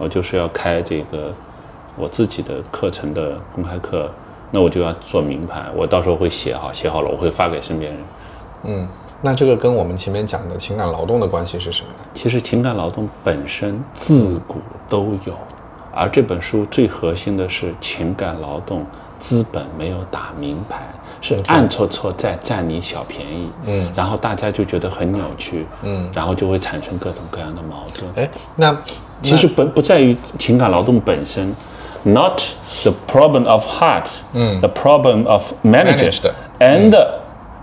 [0.00, 1.32] 我就是要开这个
[1.96, 4.10] 我自己的课程的公开课，
[4.50, 8.00] 那我就要做名牌，我到时候会写好，写好了我会发给身边人。
[8.64, 8.88] 嗯，
[9.20, 12.04] 那这个跟我们前面讲的情感劳动的关系是什么呢？
[12.14, 14.56] 其实情感劳动本身自古
[14.88, 15.34] 都有，
[15.94, 18.86] 而这本书最核心的是情感劳动
[19.18, 20.82] 资本没有打名牌，
[21.20, 28.10] 是暗搓搓在占你小便宜，嗯，然后大家就觉得很扭曲，嗯，然后就会产生各种各样的矛盾。
[28.16, 28.74] 哎，那
[29.22, 31.54] 其实不不在于情感劳动本身
[32.02, 32.40] ，not
[32.82, 36.90] the problem of heart，嗯，the problem of manager Managed and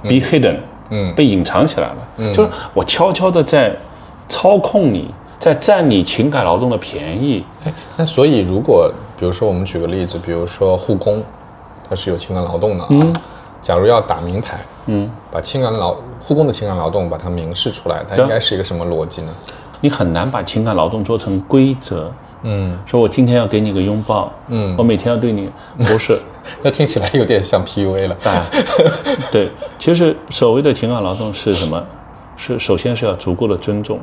[0.03, 0.57] be hidden，
[0.89, 1.13] 嗯。
[1.15, 3.75] 被隐藏起来了，就是我悄悄的在
[4.29, 11.23] 操控你，在占你情感劳动的便宜，哎，那所以如果比如说我们举个例子，比如说护工，
[11.89, 13.13] 他是有情感劳动的啊。
[13.59, 19.33] 假如要打明牌，嗯，把情感劳护工的情感劳动把它明示出来，它应该是一个什么逻辑呢？
[19.81, 22.11] 你很难把情感劳动做成规则，
[22.43, 22.77] 嗯。
[22.85, 24.75] 说我今天要给你个拥抱，嗯。
[24.77, 26.17] 我每天要对你，不是，
[26.63, 28.17] 那听起来有点像 PUA 了。
[28.23, 28.45] 啊，
[29.31, 29.47] 对，
[29.79, 31.83] 其实所谓的情感劳动是什么？
[32.35, 33.99] 是首先是要足够的尊重，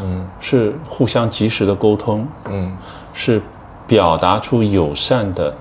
[0.00, 2.76] 嗯，是互相及时的沟通，嗯。
[3.16, 3.40] 是
[3.86, 5.54] 表达出友善的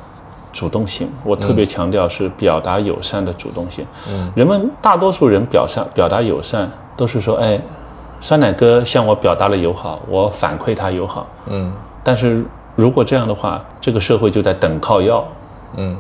[0.52, 1.08] 主动性。
[1.24, 3.86] 我特别强调是表达友善的主动性。
[4.10, 7.62] 嗯，人们大多数人表善表达友善，都是说，哎，
[8.24, 11.28] 酸奶哥向我表达了友好，我反馈他友好。
[11.48, 12.42] 嗯但是
[12.74, 15.28] 如果这样的话，这个社会就在等靠要。
[15.76, 15.98] 嗯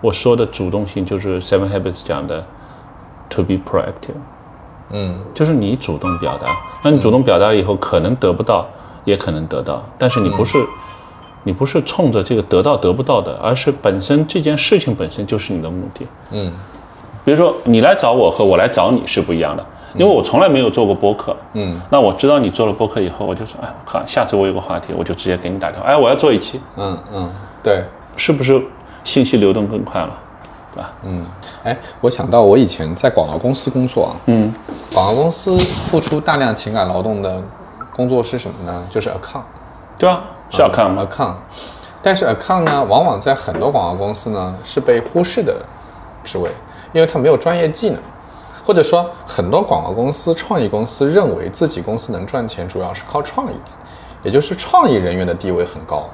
[0.00, 2.42] 我说的主动性就是 Seven Habits 讲的
[3.28, 4.16] to be proactive，
[4.88, 6.48] 嗯就是你主动表达。
[6.82, 8.66] 那你主动表达以后，可能得不到，
[9.04, 10.56] 也可能得到，但是你不是、
[11.42, 16.06] 你不是冲着这个得到得不到的，而是本身这件事情本身就是你的目的。
[16.30, 16.50] 嗯
[17.26, 19.62] 比如说你来找我和我来找你是不一样的，
[19.98, 27.30] 因为我从来没有做过播客，嗯那我知道你做了播客以后，我就说，哎，我靠，下次我有个话题，我就直接给你打电话，哎，我要做一期，嗯嗯，
[27.62, 27.84] 对，
[28.16, 28.62] 是不是
[29.02, 30.10] 信息流动更快了？
[30.74, 30.92] 对吧？
[31.04, 31.26] 嗯，
[31.64, 34.54] 哎，我想到我以前在广告公司工作啊，嗯，
[34.94, 37.42] 广告公司付出大量情感劳动的
[37.94, 38.86] 工作是什么呢？
[38.88, 39.42] 就是 account。
[39.98, 41.34] 对啊，是 account，account，
[42.00, 45.60] 但是 account 呢，往往在很多广告公司呢是被忽视的
[46.22, 46.48] 职位，
[46.92, 47.98] 因为它没有专业技能，
[48.68, 53.56] 或者说很多广告公司、创意公司认为自己公司能赚钱主要是靠创意，
[54.22, 56.04] 也就是创意人员的地位很高，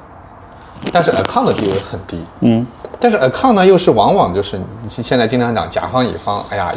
[0.89, 2.23] 但是 account 的地位很低。
[2.39, 2.65] 嗯，
[2.97, 6.71] 但是 account 呢，又是往往就是你现在经常讲甲方乙方，哎呀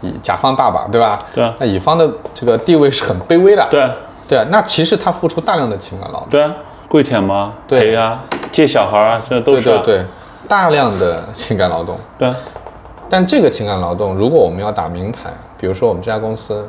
[0.00, 1.18] 乙甲方爸爸对吧？
[1.34, 3.68] 对啊那乙方的这个地位是很卑微的。
[3.70, 3.90] 对啊，
[4.26, 6.28] 对啊，那其实他付出大量的情感劳动。
[6.30, 6.50] 对啊，
[6.88, 7.52] 跪舔吗？
[7.68, 9.82] 对陪啊，借小孩啊，这都是、啊。
[9.84, 10.06] 对对对，
[10.48, 11.98] 大量的情感劳动。
[12.18, 12.34] 对啊，
[13.10, 16.66] 但这个情感劳动，如果我们要打明牌，比如说我们这家公司，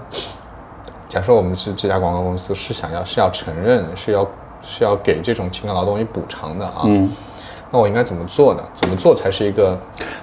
[1.08, 4.28] 假设我们是这家广告公司是想要是要承认是要
[4.64, 7.10] 是要给这种情感劳动以补偿的啊，嗯，
[7.70, 8.64] 那我应该怎么做呢？
[8.74, 9.78] 怎么做才是一个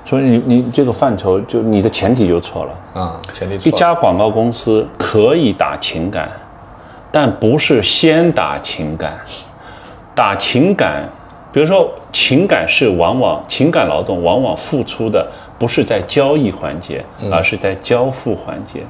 [0.05, 3.01] 所以你你这个范畴就你的前提就错了。
[3.01, 3.77] 啊前提一错了？
[3.77, 6.29] 家广告公司可以打情感，
[7.13, 9.21] 但不是先打情感，
[10.15, 11.09] 打情感，
[11.53, 18.81] 比如说情感是往往情感劳动往往付出的不是在交易环节，而是在交付环节。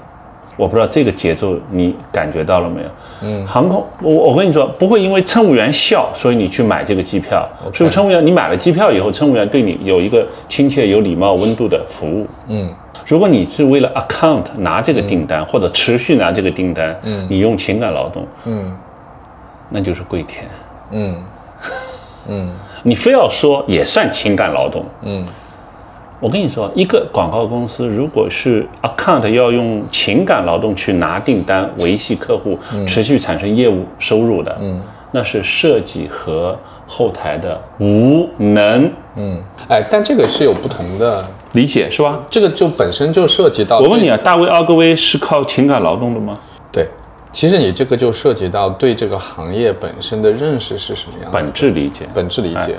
[0.57, 2.89] 我不知道这个节奏你感觉到了没有？
[3.23, 7.49] 嗯，航空，我我跟你说，不会因为乘务员笑，所以你去买这个机票。
[7.73, 8.27] 是不是乘务员？
[8.27, 12.27] 你买了机票以后，乘务员对你有一个亲切、有礼貌、温度的服务？
[12.49, 12.69] 嗯。
[13.07, 18.77] 如果你是为了 account 拿这个订单，或者持续拿这个订单，嗯，你用情感劳动，嗯。
[19.71, 20.45] 那就是跪舔。
[20.91, 21.23] 嗯。
[22.27, 22.53] 嗯。
[22.83, 25.25] 你非要说也算情感劳动，嗯
[26.21, 34.81] 我跟你说，一个广告公司如果是 account 要用情感劳动去拿订单、维系客户、持续产生业务收入的，嗯。
[35.11, 36.55] 那是设计和
[36.87, 38.91] 后台的无能。
[39.17, 42.21] 嗯，哎，但这个是有不同的，理解是吧？
[42.29, 46.39] 这个就本身就涉及到我问你啊，大卫·奥格威是靠情感劳动的吗？
[46.71, 46.87] 对，
[47.33, 51.43] 其实你这个就涉及到对这个行业本身的认识是什么样子的。
[51.43, 52.77] 本质理解，本质理解。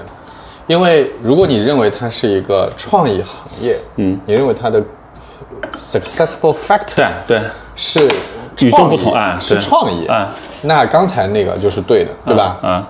[0.70, 4.80] 因为如果你认为它是一个创意行业，嗯，你认为它的
[5.80, 7.42] successful factor 对，
[7.76, 8.08] 是
[8.60, 10.30] 与众不同啊，是创意，啊，
[10.62, 12.60] 那刚才那个就是对的，对吧？
[12.62, 12.86] 嗯，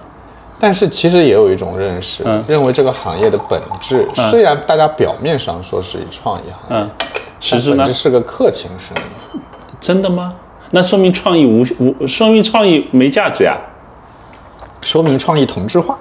[0.60, 6.90] 但是其实也有一种认识，嗯认为这个行业的本质，虽然大家表面上说是创意行业，嗯，
[7.40, 7.94] 实质呢？
[7.94, 9.40] 是个客情生意。
[9.80, 10.34] 真的吗？
[10.70, 13.58] 那说明创意无无，说明创意没价值呀。
[14.82, 15.98] 说明创意同质化，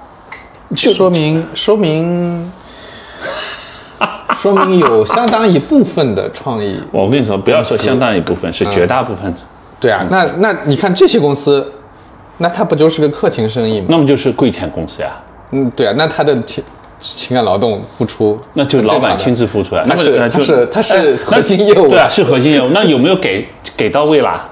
[0.75, 2.51] 说明说明
[4.37, 9.33] 说明有相当一部分的创意， 我跟你说，不要说相当一部分，是绝大部分，
[9.79, 11.69] 对啊，那那你看这些公司，
[12.37, 13.87] 那它不就是个客情生意吗？
[13.89, 15.09] 那么就是跪舔公司呀，
[15.51, 16.63] 嗯，对啊，那他的情
[16.99, 19.83] 情感劳动付出，那就是老板亲自付出啊。
[19.87, 22.69] 那是他是他是哎核心业务对啊，是核心业务。
[22.69, 24.47] 那有没有给给到位啦？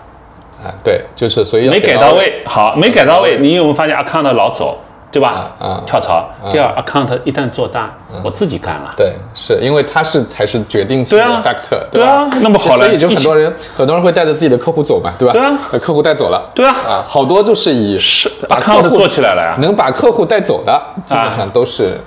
[0.61, 4.77] 啊，对，就是所以没给到位，好，没给到位，你有没有发现 account 老走，
[5.09, 5.51] 对吧？
[5.57, 6.29] 啊啊跳槽。
[6.51, 8.93] 第二，account 一旦做大，我自己干了。
[8.97, 12.03] 对，是因为他是才是决定性的 factor，对？
[12.03, 15.33] 啊那么好了所以就很多人很多人会带着自己的客户走嘛，对吧？
[15.33, 19.55] 对啊把客户带走了，对啊啊，好多就是以是把客 account 户做起来了呀。
[19.59, 21.97] 能把客户带走的，基本上都是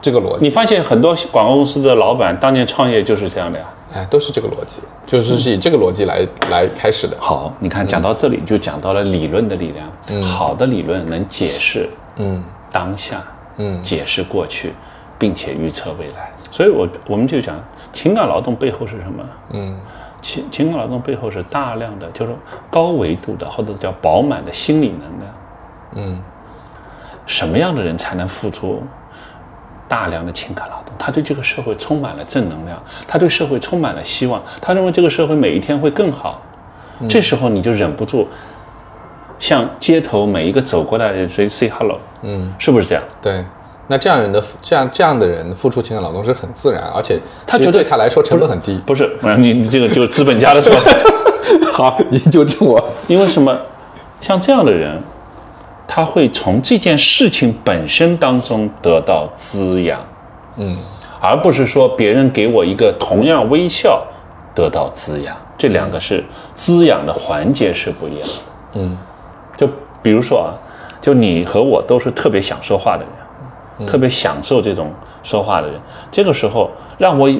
[0.00, 3.64] 这个逻辑，你发现很多广告公司的老板当年创业就是这样的呀。
[3.94, 7.14] 哎，都是这个逻辑，就是是以这个逻辑来来开始的。
[7.20, 10.22] 好，你看讲到这里就讲到了理论的力量。
[10.22, 11.86] 好的理论能解释
[12.16, 13.22] 嗯当下，
[13.56, 14.72] 嗯解释过去，
[15.18, 16.30] 并且预测未来。
[16.50, 17.56] 所以我我们就讲
[17.92, 19.24] 情感劳动背后是什么？
[19.50, 19.80] 嗯
[20.20, 22.32] 情情感劳动背后是大量的，就是
[22.70, 25.34] 高维度的或者叫饱满的心理能量。
[25.94, 26.22] 嗯
[27.26, 28.82] 什么样的人才能付出
[29.88, 30.94] 大量的情感劳动？
[30.98, 36.40] 他对这个社会充满了正能量，他对社会充满了希望，他认为这个社会每一天会更好。
[37.08, 38.28] 这时候你就忍不住
[39.42, 43.02] 向街头每一个走过来的人 say say hello，嗯，是不是这样？
[43.20, 43.44] 对。
[43.88, 48.80] 那这样人的这样这样的人付出情感劳动是很自然，而且他觉得对他来说成本很低。
[48.86, 50.92] 不是，你你这个就是资本家的说法。
[51.74, 52.82] 好，你纠正我。
[53.08, 53.54] 因为什么？
[54.20, 54.96] 像这样的人，
[55.88, 60.00] 他会从这件事情本身当中得到滋养，
[60.56, 60.78] 嗯，
[61.20, 64.00] 而不是说别人给我一个同样微笑
[64.54, 65.36] 得到滋养。
[65.58, 66.24] 这两个是
[66.54, 68.34] 滋养的环节是不一样的。
[68.74, 68.96] 嗯，
[69.56, 69.68] 就
[70.02, 70.54] 比如说啊，
[71.00, 73.04] 就你和我都是特别想说话的
[73.78, 74.92] 人，特别享受这种
[75.22, 75.80] 说话的人。
[76.10, 77.30] 这个时候让我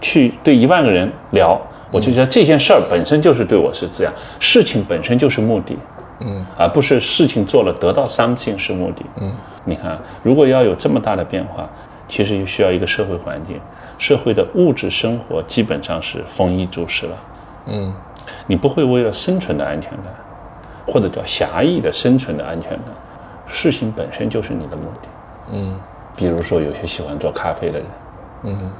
[0.00, 1.60] 去对一万个人聊，
[1.90, 5.76] 我就觉得这件事儿本身就是对我是滋养，事情本身就是目的。
[6.20, 9.04] 嗯，而不是事情做了得到 something 是目的。
[9.20, 9.30] 嗯，
[9.64, 11.68] 你看，如果要有这么大的变化，
[12.08, 13.60] 其实就需要一个社会环境，
[13.98, 17.12] 社会的物质生活基本上是丰衣足食了。
[17.66, 17.92] 嗯，
[18.46, 20.04] 你不会为了生存的安全感，
[20.86, 22.80] 或者叫狭义的生存的安全感，
[23.46, 25.08] 事情本身就是你的目的。
[25.52, 25.78] 嗯，
[26.16, 27.86] 比如说有些喜欢做咖啡的人，
[28.44, 28.70] 嗯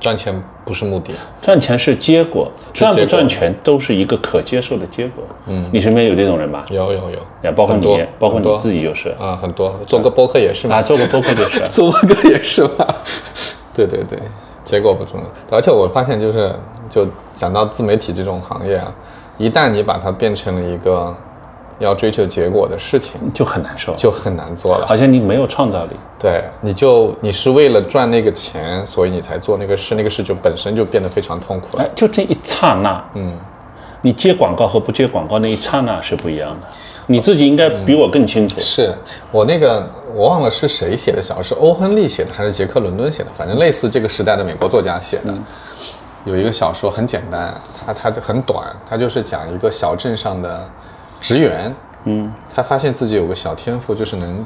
[0.00, 1.12] 赚钱不是目的。
[1.42, 5.24] 赚钱是结果，赚不赚钱都是一个可接受的结果。
[5.46, 6.64] 嗯，你身边有这种人吧？
[6.70, 9.76] 有有有，也，包括你，包括你自己就是啊，很多。
[9.88, 11.60] 做个播客也是嘛，啊，做个播客就是。
[11.68, 12.86] 做播客也是嘛。
[13.74, 14.20] 对对对，
[14.62, 15.56] 结果不重要。
[15.56, 16.54] 而且我发现，就是
[16.88, 18.94] 就讲到自媒体这种行业啊，
[19.36, 21.12] 一旦你把它变成了一个
[21.78, 24.86] 要追求结果的事情，就很难受，就很难做了。
[24.86, 25.90] 好像你没有创造力。
[26.18, 31.84] 对，你就你是为了赚那个钱，所以你才做那个事，那个事就本身就变得非常痛苦了。
[31.84, 33.38] 哎，就这一刹那，嗯，
[34.02, 36.66] 你接广告和不接广告那一刹那是不一样的。
[37.06, 38.60] 你自己应该比我更清楚。
[38.60, 38.94] 是
[39.30, 43.30] 我那个我忘了是谁写的小说，是欧亨利写的还是杰克伦敦写的？
[43.32, 45.32] 反正类似这个时代的美国作家写的。
[46.24, 47.54] 有一个小说很简单，
[47.86, 50.68] 它它很短，它就是讲一个小镇上的
[51.20, 54.44] 职员，嗯，他发现自己有个小天赋，就是能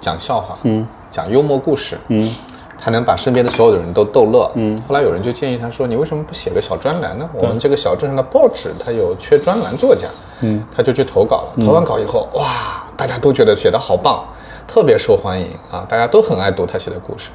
[0.00, 2.34] 讲笑话，嗯，讲幽默故事，嗯，
[2.78, 4.80] 他能把身边的所有的人都逗乐，嗯。
[4.88, 7.28] 后来有人就建议他说：“你为什么不写个小专栏呢？
[7.34, 10.08] 我们这个小镇上的报纸它有缺专栏作家，
[10.40, 11.64] 嗯，他就去投稿了。
[11.64, 14.24] 投完稿以后，哇，大家都觉得写得好棒，
[14.66, 17.30] 特别受欢迎啊，大家都很爱读他写的故事。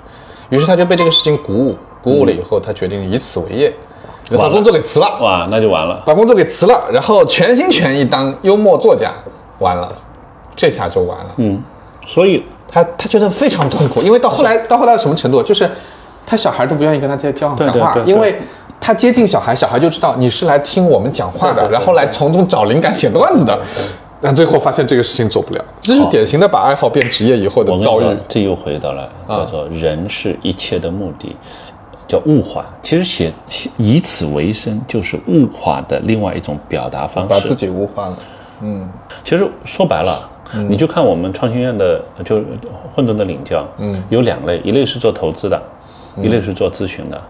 [0.49, 3.73] 于是他就被这个事情鼓舞，鼓舞了以后，他决定以此为业，
[4.37, 6.01] 把工作给辞了，哇，那就完了。
[6.05, 9.11] 把工作给辞了，然后全心全意当幽默作家，
[9.59, 9.91] 完了，
[10.55, 11.25] 这下就完了。
[11.37, 11.61] 嗯，
[12.07, 15.69] 所以他他觉得非常痛苦，因为到后来到后来到什么程度，就是
[16.25, 18.35] 他小孩都不愿意跟他接交往讲话，因为
[18.81, 23.59] 他接近小孩，小孩就知道你是来听我们讲话的，然后来从中找灵感写段子的。
[24.21, 31.35] 但最后发现这个事情做不了，这是典型的把爱好变职业以后的遭遇。，这又回到了叫做人是一切的目的，
[32.07, 32.65] 叫物化。
[32.81, 33.33] 其实写
[33.77, 37.29] 以此为生，就是物化的另外一种表达方式。
[37.29, 38.17] 把自己物化了，
[38.61, 38.89] 嗯
[39.23, 40.29] 其实说白了，
[40.69, 42.41] 你就看我们创新院的，就
[42.93, 45.61] 混沌的领教，嗯，有两类，一类是做投资的，
[46.17, 47.21] 一类是做咨询的。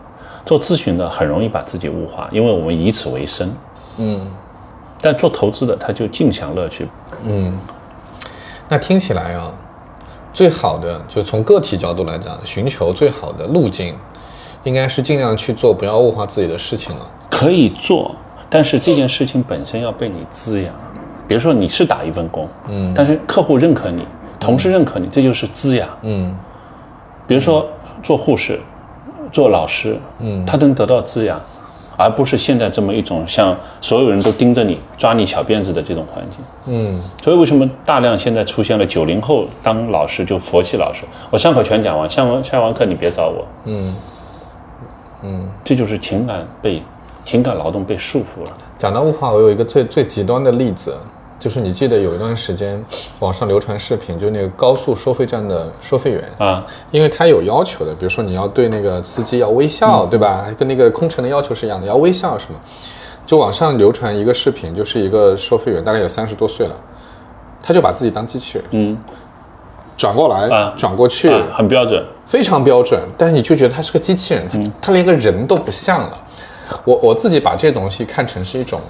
[0.46, 3.52] 做咨询的很容易把自己物化，因为我们以此为生，
[3.98, 4.22] 嗯。
[5.02, 6.88] 但做投资的他就尽享乐趣，
[7.26, 7.56] 嗯
[8.68, 9.54] 那听起来啊，
[10.34, 13.94] 最好的就从个体角度来讲，寻求最好的路径，
[14.66, 17.10] 应该是尽量去做不要物化自己的事情了。
[17.30, 18.14] 可以做，
[18.50, 20.74] 但是这件事情本身要被你滋养。
[21.28, 24.06] 比如说你是打一份工，嗯，但是客户认可你，
[24.40, 25.88] 同事认可你，这就是滋养。
[26.04, 26.38] 嗯，
[27.26, 27.66] 比如说
[28.04, 28.60] 做护士、
[29.32, 31.42] 做老师，嗯，他能得到滋养，
[31.98, 36.40] 而不是现在这么一种像所有人都盯着你、抓你小辫子的这种环境。
[36.68, 41.04] 嗯，所以为什么大量现在出现了九零后当老师就佛系老师？
[41.30, 43.46] 我上课全讲完，下完下完课你别找我。
[43.66, 43.96] 嗯
[45.26, 46.84] 嗯，这就是情感被
[47.24, 48.56] 情感劳动被束缚了。
[48.78, 50.96] 讲到物化，我有一个最最极端的例子，
[51.40, 52.84] 就是你记得有一段时间
[53.20, 60.46] 网上流传视频，就那个高速收费站的收费员啊，因为他有要求的，比如说你要对那个司机要微笑，对吧？
[60.58, 62.60] 跟那个空乘的要求是一样的，要微笑是吗。
[63.26, 66.76] 就网上流传一个视频，就是一个收费员，大概有三十多岁了，
[67.64, 68.98] 他就把自己当机器人，嗯，
[69.98, 72.04] 转过来，啊转过去，啊，很标准。
[72.26, 76.18] 非常标准，但是你就觉得他是个机器人，他、他连个人都不像了。
[76.84, 78.82] 我我自己把这东西看成是一种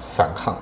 [0.00, 0.54] 反抗，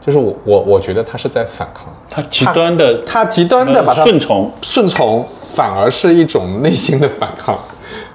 [0.00, 7.58] 就是我我我觉得他是在反抗，他极端的他极端的把它顺从，顺从，反而是一种内心的反抗。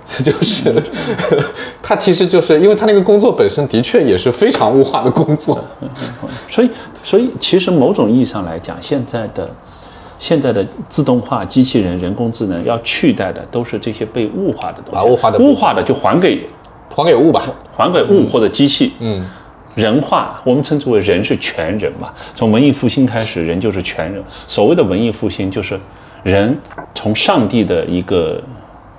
[0.05, 0.73] 这 就是，
[1.83, 5.61] 他其实就是因为他那个工作本身的确也是非常物化的工作。
[6.49, 6.69] 所以
[7.03, 9.49] 所以其实某种意义上来讲，现在的
[10.19, 16.47] 现在的自动化、机器人、人工智能要取代的都是这些被物化的东西，把物化的物化的就还给
[16.89, 17.43] 还给物吧。
[17.77, 19.23] 还给物或者机器，嗯，
[19.75, 22.11] 人化，我们称之为人是全人嘛。
[22.33, 24.23] 从文艺复兴开始，人就是全人。
[24.47, 25.79] 所谓的文艺复兴，就是
[26.23, 26.57] 人
[26.95, 28.41] 从上帝的一个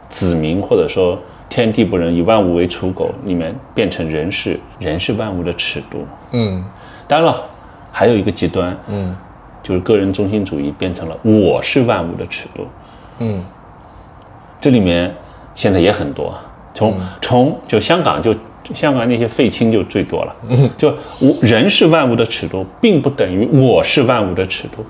[0.08, 6.06] 子民，或者说天地不仁，以万物为刍狗，里面变成人是人是万物的尺度。
[6.30, 6.64] 嗯
[7.08, 7.42] 当然了，
[7.90, 9.16] 还有一个极端，嗯
[9.68, 12.66] 就是个人中心主义变成了我是万物的尺度。
[13.18, 13.44] 嗯。
[14.58, 15.14] 这里面
[15.54, 16.34] 现在也很多，
[16.72, 18.34] 从从就香港就
[18.74, 20.34] 香港那些废青就最多了，
[20.76, 20.88] 就
[21.18, 24.84] 我人是万物的尺度，并不等于我是万物的尺度。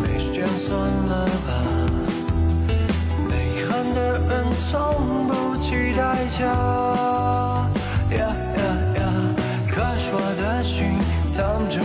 [0.00, 1.52] 没时间算了吧。
[3.28, 6.44] 没遗憾的人从不计代价。
[8.10, 8.62] 呀呀
[8.96, 9.02] 呀！
[9.70, 10.98] 可是我的心
[11.30, 11.80] 藏着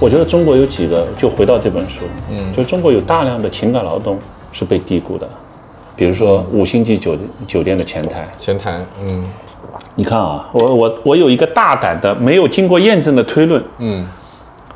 [0.00, 4.18] 我觉得中国有几个，就回到这本书，嗯，就中国有大量的情感劳动
[4.50, 5.28] 是被低估的，
[5.94, 9.22] 比如说五星级酒店酒店的前台，前台，嗯。
[9.94, 14.06] 你看啊，我我我有一个大胆的、没有经过验证的推论，嗯。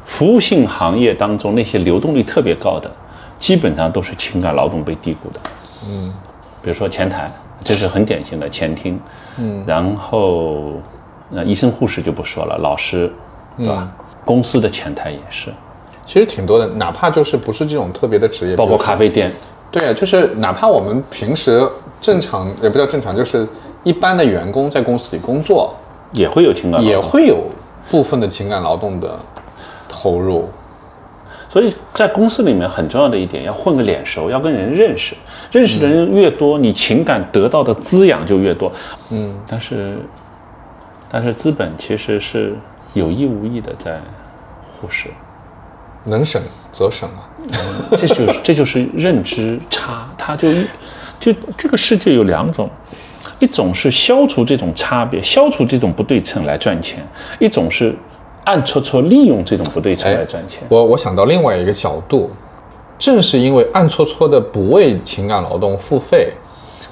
[0.04, 2.90] 服务性行业当中那些流动率特别高的，
[3.38, 5.40] 基本上都是情感劳动被低估的。
[5.88, 6.12] 嗯，
[6.60, 7.32] 比如说前台，
[7.64, 9.00] 这是很典型的前厅。
[9.38, 10.74] 嗯，然后
[11.30, 13.10] 那医生护士就不说了，老师，
[13.56, 13.90] 对吧？
[14.24, 15.50] 公司的前台也是，
[16.04, 19.32] 其实挺多的，哪怕就是不是这种特别的职业，包括咖啡店，
[19.70, 21.66] 对啊，就是哪怕我们平时
[22.00, 23.46] 正常也不叫正常，就是
[23.82, 25.74] 一般的员工在公司里工作，
[26.12, 26.82] 也会有情感。
[26.82, 27.44] 也会有
[27.90, 29.18] 部分的情感劳动的
[29.88, 30.48] 投入。
[31.48, 35.14] 所以在公司里面很重要的一点，要混个脸熟，要跟人认识，
[35.52, 38.72] 认识的人越多，你情感得到的滋养就越多。
[39.10, 39.96] 嗯，但是，
[41.08, 42.54] 但是资本其实是
[42.94, 44.00] 有意无意的在
[44.62, 45.10] 忽视，
[46.04, 46.40] 能省
[46.72, 47.28] 则省啊。
[47.98, 50.50] 这就是这就是认知差，它就
[51.20, 52.70] 就这个世界有两种。
[53.38, 57.00] 一种是消除这种差别，消除这种不对称来赚钱；
[57.40, 57.96] 一种是
[58.44, 60.62] 暗戳戳利用这种不对称来赚钱。
[60.68, 62.30] 我我想到另外一个角度，
[62.98, 66.34] 正是因为暗戳戳的不为情感劳动付费，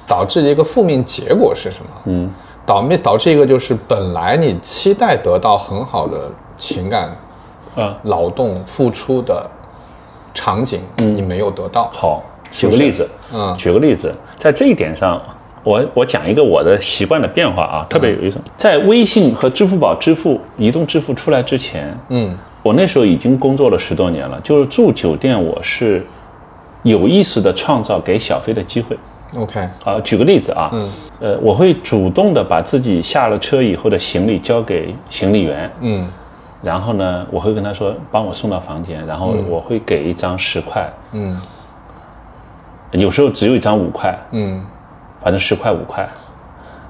[0.07, 1.89] 导致的一个负面结果是什么？
[2.05, 2.31] 嗯，
[2.65, 7.09] 导面导致一个就是本来你期待得到很好的情感
[7.75, 9.45] 啊，劳动付出的
[10.33, 11.89] 场景，嗯你没有得到。
[11.91, 15.21] 好，举个例子，嗯举个例子，在这一点上，
[15.63, 18.39] 我我讲一个我的习惯的变化啊，特别有意思。
[18.55, 26.05] 在微信和支付宝支付、移动支付出来之前，嗯我那时候已经工作了十多年了，就是住酒店，我是
[26.83, 28.97] 有意识的创造给小费的机会。
[29.35, 36.07] ，OK，啊，举个例子啊，嗯，呃，我会主动的把自己下了车以后的行李交给行李员，嗯。
[36.61, 41.37] 然后呢，我会跟他说帮我送到房间，然后我会给一张十块，嗯。
[42.91, 44.63] 有时候只有一张五块，嗯，
[45.21, 46.07] 反正十块五块。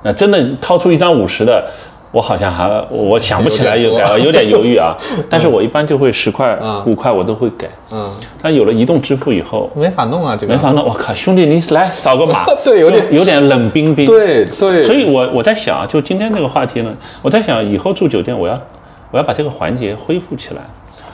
[0.04, 1.66] 那真的掏出一张五十的，
[2.14, 4.18] 我好像还我想不起来，有有点多。
[4.20, 4.96] 有点犹豫啊。
[5.28, 6.84] 但是我一般就会十块嗯。
[6.86, 7.68] 五块我都会给。
[7.90, 10.54] 嗯，但有了移动支付以后，没法弄啊，这个。
[10.54, 13.04] 没法弄，我靠，兄弟你来扫个码， 对有点。
[13.12, 14.06] 有点冷冰冰。
[14.06, 18.62] 对对，所以我我在想啊，就今天这个话题呢，我在想以后住酒店，我要
[19.10, 20.62] 我要把这个环节恢复起来，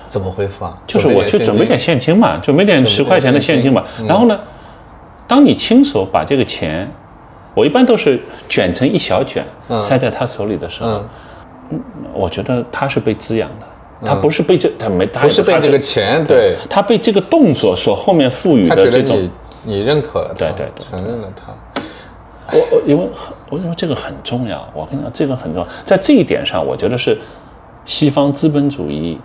[0.09, 0.77] 怎么恢复啊？
[0.85, 3.81] 就是我去准备点现金嘛，准备点十块钱的现金嘛。
[4.05, 4.37] 然后呢，
[5.25, 6.91] 当你亲手把这个钱，
[7.59, 9.45] 我一般都是卷成一小卷，
[9.77, 11.03] 塞在他手里的时候，
[11.71, 11.81] 嗯，
[12.13, 13.67] 我觉得他是被滋养的，
[14.05, 19.31] 他不是被这，他没，他不是被这个钱，对，他被这个动作所后面赋予的这种你
[19.65, 21.51] 你认可了他，对对对承认了他，
[22.57, 27.19] 我我因为很我认为这个很重要，我跟你讲，这个很重要，在这一点上，我觉得是
[27.83, 29.19] 西方资本主义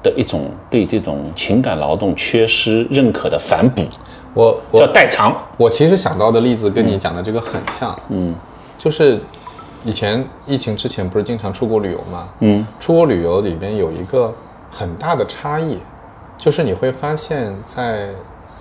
[0.00, 3.82] 的一种对这种情感劳动缺失认可的反哺，
[4.34, 5.36] 我叫代偿。
[5.56, 8.34] 我其实想到的例子跟你讲的这个很像，嗯，
[8.78, 9.20] 就是
[9.84, 12.28] 以前疫情之前不是经常出国旅游吗？
[12.40, 14.32] 嗯，出国旅游里边有一个
[14.70, 15.78] 很大的差异，
[16.38, 18.10] 就是你会发现在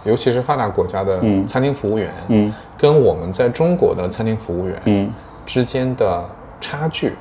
[0.04, 2.54] 尤其是发达国家的餐厅服务员，嗯。
[2.78, 5.14] 跟我们在中国的餐厅服务员嗯。
[5.46, 6.24] 之间的
[6.62, 7.16] 差距，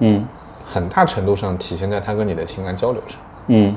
[0.00, 0.26] 嗯。
[0.66, 3.18] 很大程度上体现在他跟你的情感交流上。
[3.48, 3.76] 嗯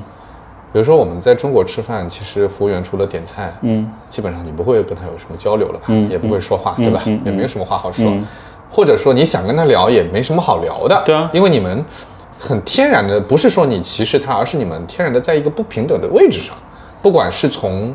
[0.72, 5.86] 比如说我们在中国吃饭，其实服务员除了点菜，嗯基本上你不会跟他有什么交流了吧？
[5.88, 7.02] 嗯也不会说话，对吧？
[7.06, 8.26] 嗯嗯也没有什么话好说，嗯
[8.70, 11.02] 或者说你想跟他聊，也没什么好聊的。
[11.06, 11.82] 对啊因为你们
[12.38, 16.54] 很天然的，不是说你歧视他，而是你们天然的在一个不平等的位置上，
[17.00, 17.94] 不管是从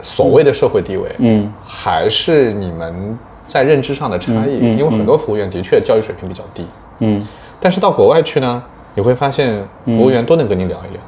[0.00, 4.58] 所谓的社会地位，嗯还是你们在认知上的差异。
[4.76, 6.66] 因为很多服务员的确教育水平比较低，
[7.00, 7.20] 嗯，
[7.58, 8.62] 但是到国外去呢，
[8.94, 11.02] 你会发现服务员都能跟你聊一聊。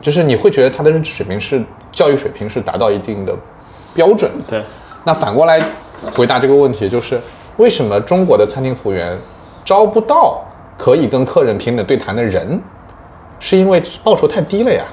[0.00, 3.34] 对就是你会觉得他的认知水平是教育水平是达到一定的
[3.94, 4.44] 标准的。
[4.48, 4.62] 对，
[5.04, 5.60] 那反过来
[6.12, 7.20] 回答这个问题，就是
[7.56, 9.16] 为什么中国的餐厅服务员
[9.64, 10.44] 招不到
[10.76, 12.60] 可以跟客人平等对谈的人？
[13.38, 14.84] 是因为报酬太低了呀，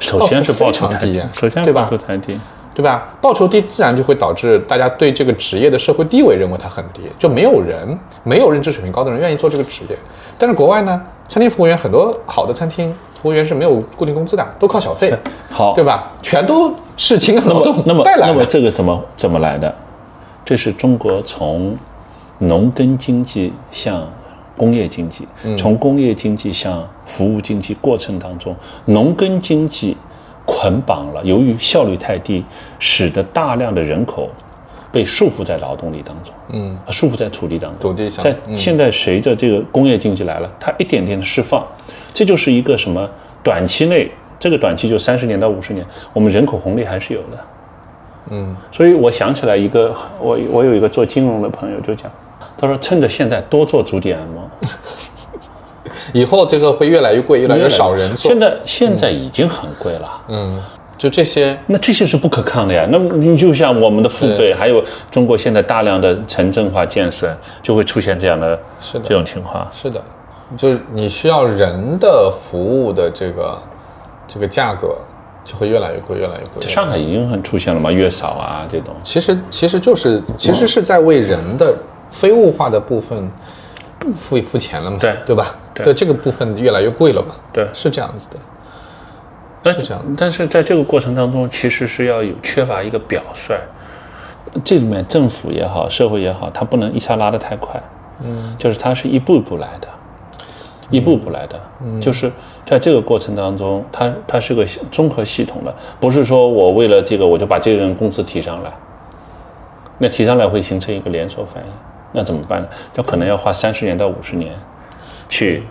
[0.00, 2.38] 首先是报酬太低首先对吧报酬太低。
[2.76, 3.08] 对吧？
[3.22, 9.98] 报酬低自然就会导致大家对这个职业的社会地位认为它很低，就没有人没有认知水平高的人愿意做这个职业。
[10.36, 12.94] 但是国外呢，餐厅服务员很多好的餐厅
[13.26, 15.12] 服务员是没有固定工资的，都靠小费，
[15.50, 16.12] 好，对吧？
[16.22, 18.46] 全都是情感那么劳动那么那么带来的。
[18.46, 19.74] 这个怎么怎么来的？
[20.44, 21.76] 这是中国从
[22.38, 24.08] 农耕经济向
[24.56, 28.54] 工业经济，嗯从工业经济向服务经济过程当中，
[28.84, 29.96] 农耕经济
[30.44, 32.44] 捆绑了，由于效率太低，
[32.78, 34.28] 使得大量的人口
[34.92, 37.90] 被束缚在劳动力当中，嗯，呃束缚在土地当中。
[37.90, 41.66] 土地上在嗯现在随着这个工业经济来了，它一点点的释放，
[42.16, 43.06] 这就是一个什么？
[43.42, 47.38] 短期内，这个短期就三十年到五十年，我们人口红利还是有的。
[48.30, 52.10] 嗯，所以我想起来一个，我我有一个做金融的朋友就讲，
[52.56, 54.50] 他说趁着现在多做足底按摩，
[56.14, 58.40] 以后这个会越来越贵，越来越少人做现。
[58.40, 60.22] 在现在已经很贵了。
[60.28, 60.60] 嗯，
[60.96, 62.88] 就这些，那这些是不可抗的呀。
[62.90, 69.68] 那么你就像我们的父辈，还有中国现在大量的城镇化建设，就会出现这样的是的这种情况。
[69.70, 70.02] 是的，
[70.56, 73.58] 就是你需要人的服务的这个
[74.28, 74.96] 这个价格
[75.44, 76.60] 就会越来越贵，越来越贵。
[76.68, 78.94] 上海已经很出现了嘛，月嫂啊这种。
[79.02, 81.74] 其实其实就是其实是在为人的
[82.10, 83.30] 非物化的部分
[84.14, 85.56] 付付钱了嘛，对对吧？
[85.74, 88.36] 对这个部分越来越贵了嘛，对是这样子的。
[89.62, 93.56] 但是这样但是在这个过程当中，其实是要有缺乏一个表率。
[94.64, 97.82] 这里面政府也好，社会也好，它不能一下拉得太快，
[98.22, 99.88] 嗯，就是它是一步一步来的，
[100.90, 102.30] 一步步来的，嗯，就是
[102.64, 108.72] 在这个过程当中，它它是个综合系统的，不是说我为了这个我就把这个人工资提上来，
[109.98, 111.70] 那提上来会形成一个连锁反应，
[112.12, 112.68] 那怎么办呢？
[112.92, 114.54] 就可能要花三十年到五十年，
[115.28, 115.64] 去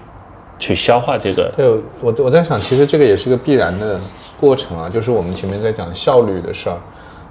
[0.59, 1.67] 去消化这个，对，
[2.01, 3.99] 我我在想，其实这个也是个必然的
[4.39, 6.77] 过程啊，就是我们前面在讲效率的事儿，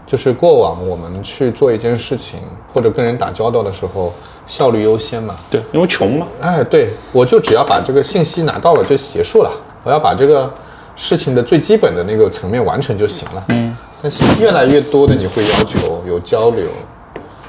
[0.07, 2.41] 就是过往我们去做一件事情
[2.73, 4.13] 或者跟人打交道的时候，
[4.47, 5.35] 效率优先嘛。
[5.51, 9.51] 对，因为穷嘛，哎，对，我就只要把这个信息拿到了就结束了，
[9.83, 10.53] 我要把这个
[10.95, 13.45] 事情的最基本的那个层面完成就行了。
[13.49, 16.67] 嗯，但是越来越多的你会要求有交流，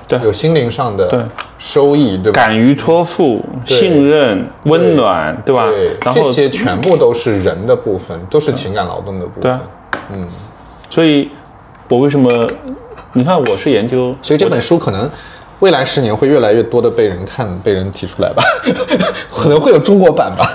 [0.08, 1.28] 对有心灵上对的
[1.58, 2.42] 收益，对吧？
[2.42, 5.68] 敢于托付、信任、温暖，对吧？
[5.68, 9.60] 对，然后，这些全部都是人的部分，都是情感劳动的部对分
[10.12, 10.28] 嗯。
[10.90, 11.30] 所以，
[11.88, 12.48] 我为什么？
[13.14, 15.10] 你看，我是研究，所以这本书可能
[15.60, 18.44] 未来十年会越来越多的被人看、被人提出来吧，
[19.32, 20.46] 可能会有中国版吧。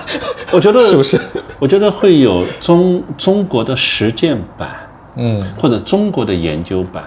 [0.52, 1.18] 我觉得 是不是？
[1.58, 4.70] 我觉得会有中中国的实践版，
[5.14, 7.04] 嗯，或者中国的研究版。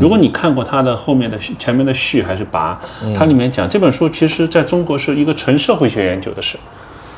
[0.00, 6.56] 如果你看过它的后面的序前面的序还是跋，嗯它里面讲这本书其实在中国是一个纯社会学研究的事。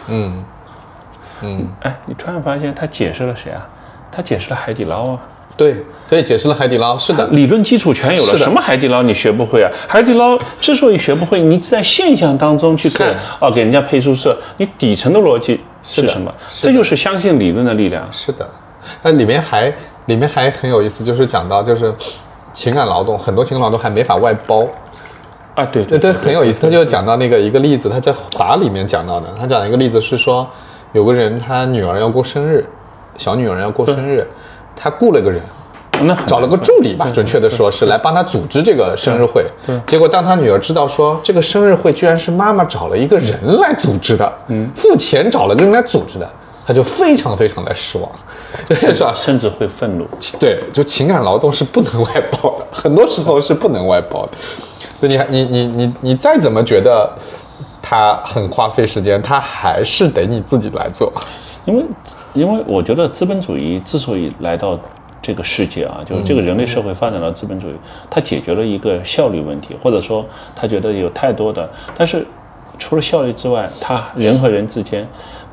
[0.09, 0.43] 嗯
[1.43, 3.69] 嗯，哎，你突然发现他解释了谁啊？
[4.11, 5.21] 他解释了海底捞啊。
[5.57, 5.77] 对，
[6.07, 9.71] 所以解释了海底捞是的，理论基础全有了，是什么海底捞你学不会啊？
[9.89, 16.35] 海底捞之所以学不会，你在现象当中去看是，哦，给人家配宿舍，你底层的逻辑是什么？
[16.61, 18.09] 这就是相信理论的力量。
[18.11, 18.49] 是的。
[19.03, 19.73] 那里面还
[20.07, 21.95] 里面还很有意思，就是讲到就是
[22.53, 24.67] 情感劳动，很多情感劳动还没法外包。
[25.55, 26.61] 啊，对对对，很有意思。
[26.61, 29.29] 他就讲到那个一个例子，他在《华》里面讲到的。
[29.39, 30.45] 他讲一个例子是说，
[30.91, 32.67] 有个人他女儿要过生日，
[33.17, 34.27] 小女儿要过生日，
[34.77, 35.41] 他雇了个人，
[36.03, 39.45] 那找了个助理吧，准确的说是来帮他组织这个生日会。
[39.87, 46.29] 结果当他女儿知道说这个生日会居然是妈妈找了一个人来组织的，嗯，付钱找了个人来组织的，
[46.67, 48.11] 他就非常非常的失望，
[48.75, 49.13] 是吧？
[49.15, 50.07] 甚至会愤怒。
[50.41, 54.33] 对，就情感劳动是不能外包的， 很多时候是不能外包的。
[55.01, 57.11] 所以你还你你你你再怎么觉得
[57.83, 61.13] 他很花费时间，他还是得你自己来做。
[61.67, 61.85] 因为，
[62.35, 64.79] 因为我觉得资本主义之所以来到
[65.23, 67.75] 这个世界啊，就是这个人类社会发展到资本主义，
[68.11, 70.25] 它解决了一个效率问题，或者说
[70.55, 71.67] 他觉得有太多的，
[71.97, 72.27] 但是
[72.79, 75.07] 除了效率之外，他人和人之间。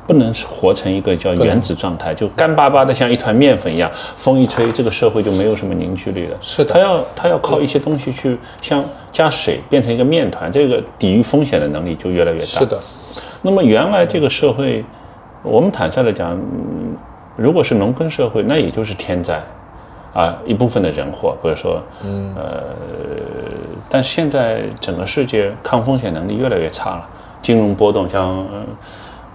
[0.04, 6.36] 不能活成一个叫原子状态，就干巴巴的像一团面粉一样，风一吹，这个社会就没有什么凝聚力了。
[6.40, 12.44] 是的它要它要靠一些东西去像加水变成一个面团，这个抵御风险的能力就越来越大。
[12.44, 12.80] 是的，
[13.42, 14.84] 那么原来这个社会，
[15.42, 16.96] 我们坦率的讲，嗯
[17.36, 19.40] 如果是农耕社会，那也就是天灾，
[20.12, 22.62] 啊，一部分的人祸，或者说，嗯，呃，
[23.88, 27.08] 但现在整个世界抗风险能力越来越差了，
[27.40, 28.62] 金融波动像，呃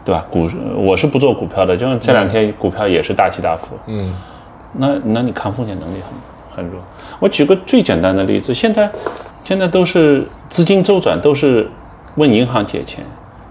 [0.05, 0.25] 对吧？
[0.29, 0.47] 股
[0.77, 4.13] 我是不做股票的，就这两天股票也是大起大伏，嗯，
[4.73, 5.99] 那那你抗风险能力
[6.55, 6.79] 很很弱。
[7.19, 8.89] 我举个最简单的例子，现在
[9.43, 11.67] 现在都是资金周转都是
[12.15, 13.03] 问银行借钱，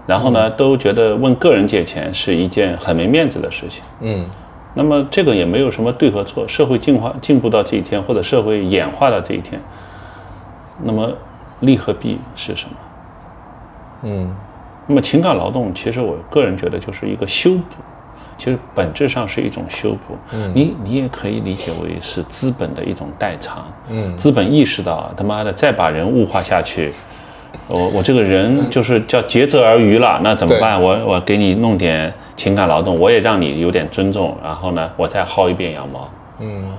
[0.07, 3.83] 然后呢都觉得问个人借钱是一件很没面子的事情。
[3.99, 4.25] 嗯，
[4.73, 9.61] 那么这个也没有什么对和错，社会进化进步到这一天，或者社会演化到这一天，
[10.81, 11.11] 那么
[11.59, 12.75] 利和弊是什么？
[14.03, 14.35] 嗯，
[14.85, 17.75] 那么情感劳动，其实我个人觉得就是一个修补，
[18.37, 20.15] 其实本质上是一种修补。
[20.31, 23.65] 嗯，你你也可以理解为是资本的一种代偿。
[23.89, 26.93] 嗯资本意识到他妈的再把人物化下去，
[27.67, 30.81] 我我这个人就是叫竭泽而渔了，那怎么办？
[30.81, 36.09] 我我给你弄点情感劳动，我也让你有点尊重，然后呢，我再薅一遍羊毛。
[36.39, 36.71] 嗯，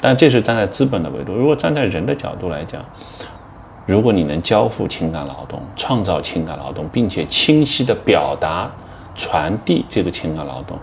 [0.00, 2.82] 但这是站在资本的维度，如果站在人的角度来讲，
[3.86, 8.70] 如果你能交付情感劳动，创造情感劳动，并且清晰的表达、
[9.14, 10.76] 传递这个情感劳动，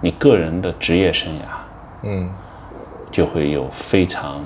[0.00, 1.40] 你个人的职业生涯，
[2.02, 2.30] 嗯，
[3.10, 4.44] 就会有非常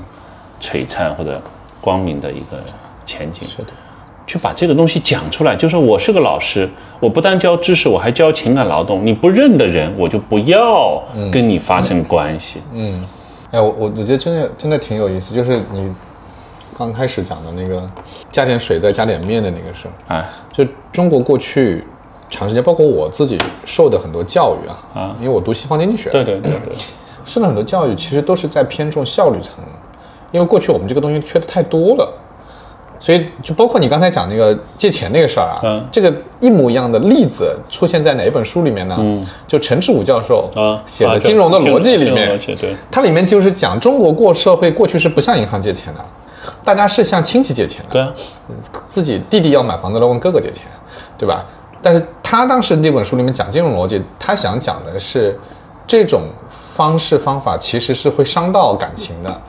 [0.60, 1.42] 璀璨或者
[1.80, 2.58] 光明的一个
[3.04, 3.46] 前景。
[3.48, 3.72] 是的，
[4.30, 6.68] 去把这个东西讲出来，就是我是个老师，
[7.00, 9.04] 我不但教知识，我还教情感劳动。
[9.04, 11.02] 你不认的人，我就不要
[11.32, 12.62] 跟你发生关系。
[12.72, 13.04] 嗯，
[13.50, 15.92] 哎，我我我觉得真的真的挺有意思，就是你
[16.78, 17.84] 刚开始讲的那个
[18.30, 21.84] 加点水再加点面的那个事儿，哎，就中国过去
[22.30, 26.72] 长时间，包括我自己受的很多教育啊，啊因为我读西方经济学，对对对对，
[27.24, 29.56] 受的很多教育其实都是在偏重效率层，
[30.30, 32.08] 因为过去我们这个东西缺的太多了。
[33.00, 38.96] 所以，就包括你刚才讲那个借钱那个事儿啊，嗯这个一模一样的例子出现在哪一本书里面呢？
[39.00, 46.04] 嗯，就陈志武教授啊写的啊《金融的逻辑》里面对，它里面就是讲中国过社会过去是不向银行借钱的，
[46.62, 47.92] 大家是向亲戚借钱的。
[47.92, 48.12] 对啊，
[48.86, 50.66] 自己弟弟要买房子了，问哥哥借钱，
[51.16, 51.44] 对吧？
[51.80, 55.40] 但是他当时那本书里面讲金融逻辑，他想讲的是
[55.86, 59.40] 这种方式方法其实是会伤到感情的，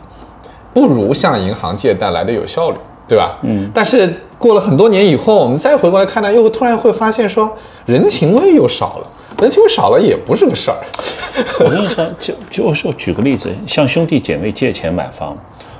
[0.73, 2.77] 不如向银行借贷来的有效率，
[3.11, 3.37] 对吧？
[3.41, 3.69] 嗯。
[3.73, 7.51] 但是过了很多年以后，我们再回过来看呢，又突然会发现说
[7.85, 9.07] 人情味又少了，
[9.41, 10.77] 人情味少了也不是个事儿。
[11.59, 15.37] 我跟你说，就就是我举个例子，向兄弟姐妹借钱买房，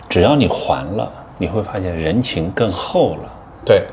[0.09, 3.32] 只要你还了，你会发现人情更厚了。
[3.63, 3.86] 对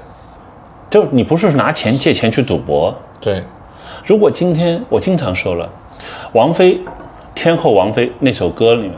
[0.91, 3.45] 就你不是拿钱借钱去赌博，对，
[4.05, 5.71] 如果今天我经常说了，
[6.33, 6.81] 王菲，
[7.37, 8.93] 天后王菲那首歌里面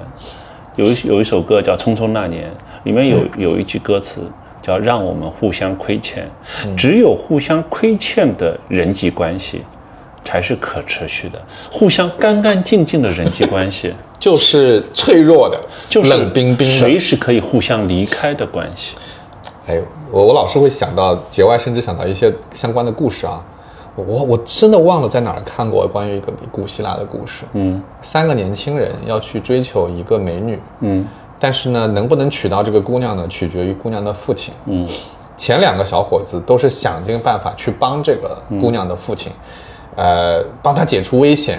[0.76, 2.44] 有一有一首歌叫《匆匆那年》，
[2.84, 4.22] 里面有有一句歌词
[4.62, 6.28] 叫“让我们互相亏欠”，
[6.76, 9.62] 只有互相亏欠的人际关系
[10.24, 15.58] 才是可持续的，互相干干净净的人际关系 就是脆弱的，
[15.88, 16.74] 就是冷冰冰的。
[16.74, 18.94] 随时可以互相离开的关系。
[19.66, 23.42] 哎，我我老是会想到节外生枝，想到一些相关的故事啊。
[23.96, 27.44] 我我真的忘了在哪儿看过关于一个古希腊的故事。
[27.54, 31.06] 嗯三个年轻人要去追求一个美女，嗯
[31.40, 34.54] 但是呢，能不能娶到这个姑娘呢，取决于姑娘的父亲。
[34.66, 34.86] 嗯。
[35.36, 39.32] 前两个小伙子都是想尽办法去帮这个姑娘的父亲，
[39.96, 41.58] 呃，帮他解除危险，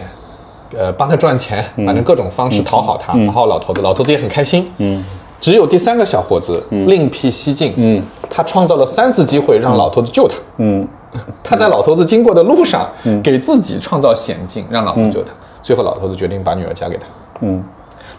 [0.77, 4.71] 呃，帮他赚钱，反正各种方式讨好他，讨好老头子，老头子也很开心。
[4.77, 5.03] 嗯。
[5.39, 8.03] 只有第三个小伙子另辟蹊径，嗯。
[8.29, 10.35] 他创造了三次机会让老头子救他。
[10.57, 10.87] 嗯。
[11.43, 12.87] 他在老头子经过的路上，
[13.23, 15.33] 给自己创造险境，让老头子救他。
[15.63, 17.07] 最后，老头子决定把女儿嫁给他。
[17.39, 17.63] 嗯。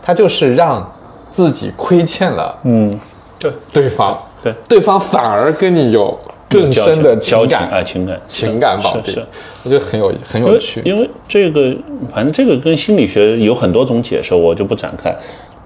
[0.02, 0.92] 他就是让
[1.33, 2.97] 自己亏欠了嗯，
[3.41, 4.55] 对，对方，对。
[4.68, 6.16] 对方反而跟你有
[6.49, 8.20] 更深的情感交情啊，情感。
[8.26, 9.26] 情感绑定。
[9.64, 10.83] 我觉得很有很有趣。
[10.85, 11.74] 因为这个，
[12.12, 15.12] 反正这个跟心理学有很多种解释，我就不展开。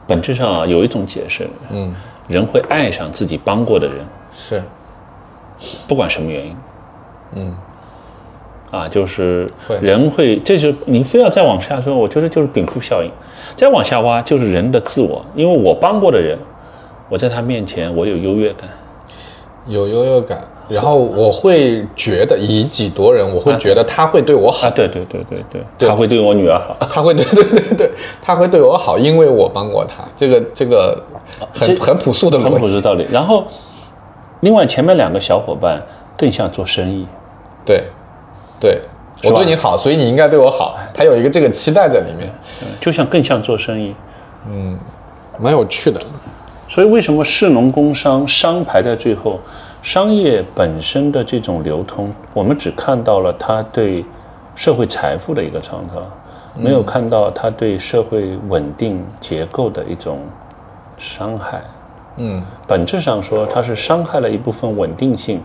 [0.07, 1.93] 本质上啊，有一种解释，嗯，
[2.29, 3.97] 人会爱上自己帮过的人，
[4.33, 4.63] 是，
[5.89, 6.57] 不管什么原因。
[7.33, 7.57] 嗯，
[8.71, 9.47] 啊，就是
[9.81, 13.11] 人会，这是你非要再往下说，我觉得就是禀赋效应。
[13.55, 16.39] 再往下挖，就是人的自我，因为我帮过的人，
[17.09, 18.69] 我在他面前我有优越感。
[19.67, 26.77] 有优越感，然后我会觉得以己度人，我会觉得他会对我好啊，，对对对对对，对他会对我女儿好。
[26.89, 27.91] 他会对对对对，
[28.23, 30.05] 他会对我好，因为我帮过他。
[30.17, 31.03] 这个这个
[31.53, 33.05] 很这很朴素的很朴实道理。
[33.11, 33.45] 然后，
[34.41, 35.83] 另外前面两个小伙伴
[36.17, 37.05] 更像做生意，
[37.65, 37.83] 对
[38.59, 38.81] 对，
[39.25, 42.31] 我对你好，所以你应该对我好，他有一个这个期待在里面，
[42.81, 43.95] 就像更像做生意。
[44.51, 44.79] 嗯
[45.39, 46.01] 蛮有趣的。
[46.69, 49.39] 所以为什么士农工商商排在最后？
[49.83, 54.05] 商业本身的这种流通，我们只看到了它对
[54.57, 56.03] 社会财富的一个创造，
[56.57, 60.19] 没有看到它对社会稳定结构的一种
[60.99, 61.63] 伤害。
[62.17, 65.41] 嗯，本质上说，它是伤害了一部分稳定性，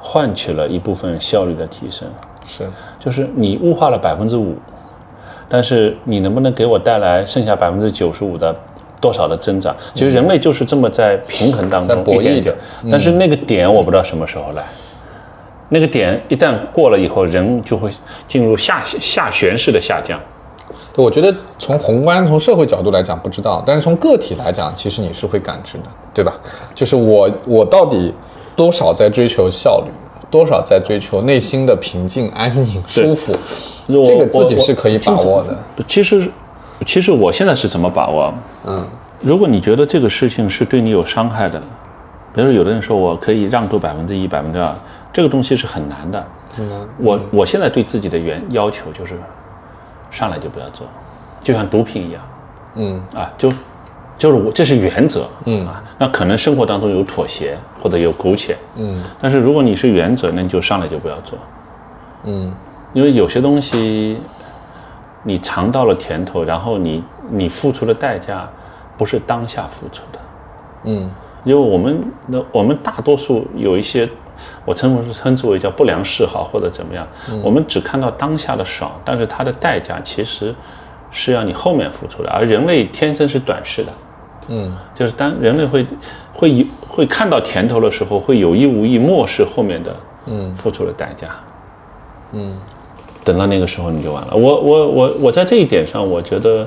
[0.00, 2.08] 换取了一部分效率的提升。
[2.42, 2.66] 是
[2.98, 4.56] 就是你物化了百分之五，
[5.48, 8.54] 但是你能不能给我带来剩下百分之九十五的
[9.00, 9.76] 多少的增长？
[9.94, 14.64] 其实人类就是这么在平衡当在博弈中一点一点的，但是那个点我不知道什么时候来。
[15.72, 17.88] 那个点一旦过了以后，人就会
[18.26, 20.18] 进入下下旋式的下降。
[20.92, 26.32] 对，我觉得从宏观、从社会角度来讲不知道，但是从个体来讲，其实你是会感知的，对吧？
[26.74, 28.12] 就是我我到底
[28.60, 29.90] 多少在追求效率，
[30.30, 33.34] 多少在追求内心的平静、安宁、舒服，
[34.04, 35.56] 这个自己是可以把握的。
[35.88, 36.30] 其实，
[36.84, 38.34] 其实我现在是怎么把握？
[38.66, 38.86] 嗯，
[39.22, 41.58] 如果你觉得这个事情是对你有伤害的，
[42.34, 44.74] 比如说有的人说我可以让渡百分之一、百分之二，
[45.10, 46.22] 这个东西是很难的。
[46.58, 49.14] 嗯我我现在对自己的原要求就是，
[50.10, 50.86] 上来就不要做，
[51.40, 52.22] 就像毒品一样
[52.74, 53.50] 嗯啊，就
[54.20, 55.66] 就是我这是原则，嗯。
[55.66, 59.02] 啊，那可能生活当中有妥协或者有苟且，嗯。
[59.18, 61.38] 但是如果你是原则，那你就上来就不要做，
[62.24, 62.54] 嗯。
[62.92, 64.18] 因为有些东西
[65.22, 68.46] 你尝到了甜头，然后你你付出的代价
[68.98, 70.18] 不是当下付出的。
[70.84, 71.10] 嗯。
[71.44, 74.06] 因为我们那我们大多数有一些，
[74.66, 77.08] 我称称之为叫不良嗜好或者怎么样，
[77.42, 80.54] 我们只看到当下的爽，但是它的代价其实
[81.10, 83.92] 是要你后面付出的，而人类天生是短视的，
[84.48, 85.86] 嗯就是当人类会
[86.32, 89.94] 会有会看到甜头的时候，会有意无意漠视后面的
[90.26, 91.28] 嗯付出的代价，
[92.32, 92.56] 嗯
[93.22, 94.34] 等到那个时候你就完了。
[94.34, 96.66] 我我我我在这一点上，我觉得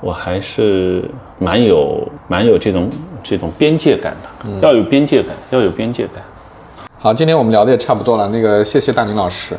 [0.00, 1.04] 我还是
[1.38, 2.88] 蛮有蛮有这种
[3.22, 6.22] 这种边界感的，要有边界感，要有边界感。
[6.98, 9.56] 好，今天我们聊的也差不多了，那个谢谢大宁老师。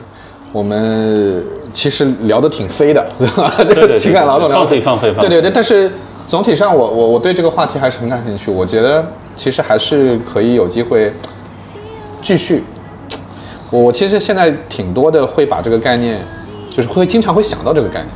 [0.53, 3.27] 我们其实聊得挺飞的， 对
[3.87, 3.97] 吧？
[3.97, 5.91] 情感劳动聊放飞放飞放飞对对对，但是
[6.27, 8.49] 总体上我我我对这个话题还是很感兴趣。
[8.49, 9.05] 我觉得
[9.35, 11.13] 其实还是可以有机会
[12.21, 12.63] 继续。
[13.69, 16.21] 我我其实现在挺多的会把这个概念，
[16.69, 18.09] 就是会经常会想到这个概念。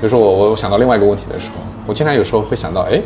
[0.00, 1.54] 比如说我我想到另外一个问题的时候，
[1.86, 3.00] 我经常有时候会想到，哎，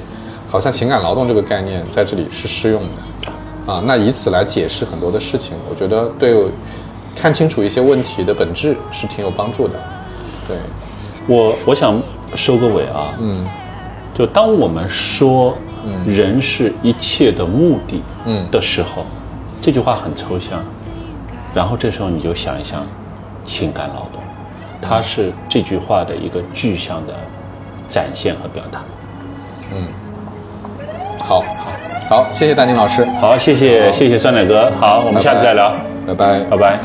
[0.48, 3.72] 好像情感劳动这个概念在这里是适用的。
[3.72, 6.34] 啊，那以此来解释很多的事情，我觉得对
[7.14, 9.74] 看清楚一些问题的本质是挺有帮助的。
[10.48, 10.56] 对，
[11.26, 12.00] 我我想
[12.34, 13.44] 收个尾啊，嗯
[14.18, 15.56] 就当我们说
[16.04, 18.44] 人是一切的目的，嗯。
[18.50, 19.04] 的时候，
[19.62, 20.58] 这句话很抽象，
[21.54, 22.84] 然后这时候你就想一想，
[23.44, 24.20] 情感劳动，
[24.82, 27.14] 它是这句话的一个具象的
[27.86, 28.80] 展现和表达。
[29.72, 29.86] 嗯。
[31.20, 35.72] 好，好，好，谢谢大宁老师，好，谢谢谢谢酸奶哥，好，我们下次再聊，
[36.04, 36.40] 拜拜。
[36.50, 36.80] 拜拜。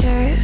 [0.00, 0.39] sure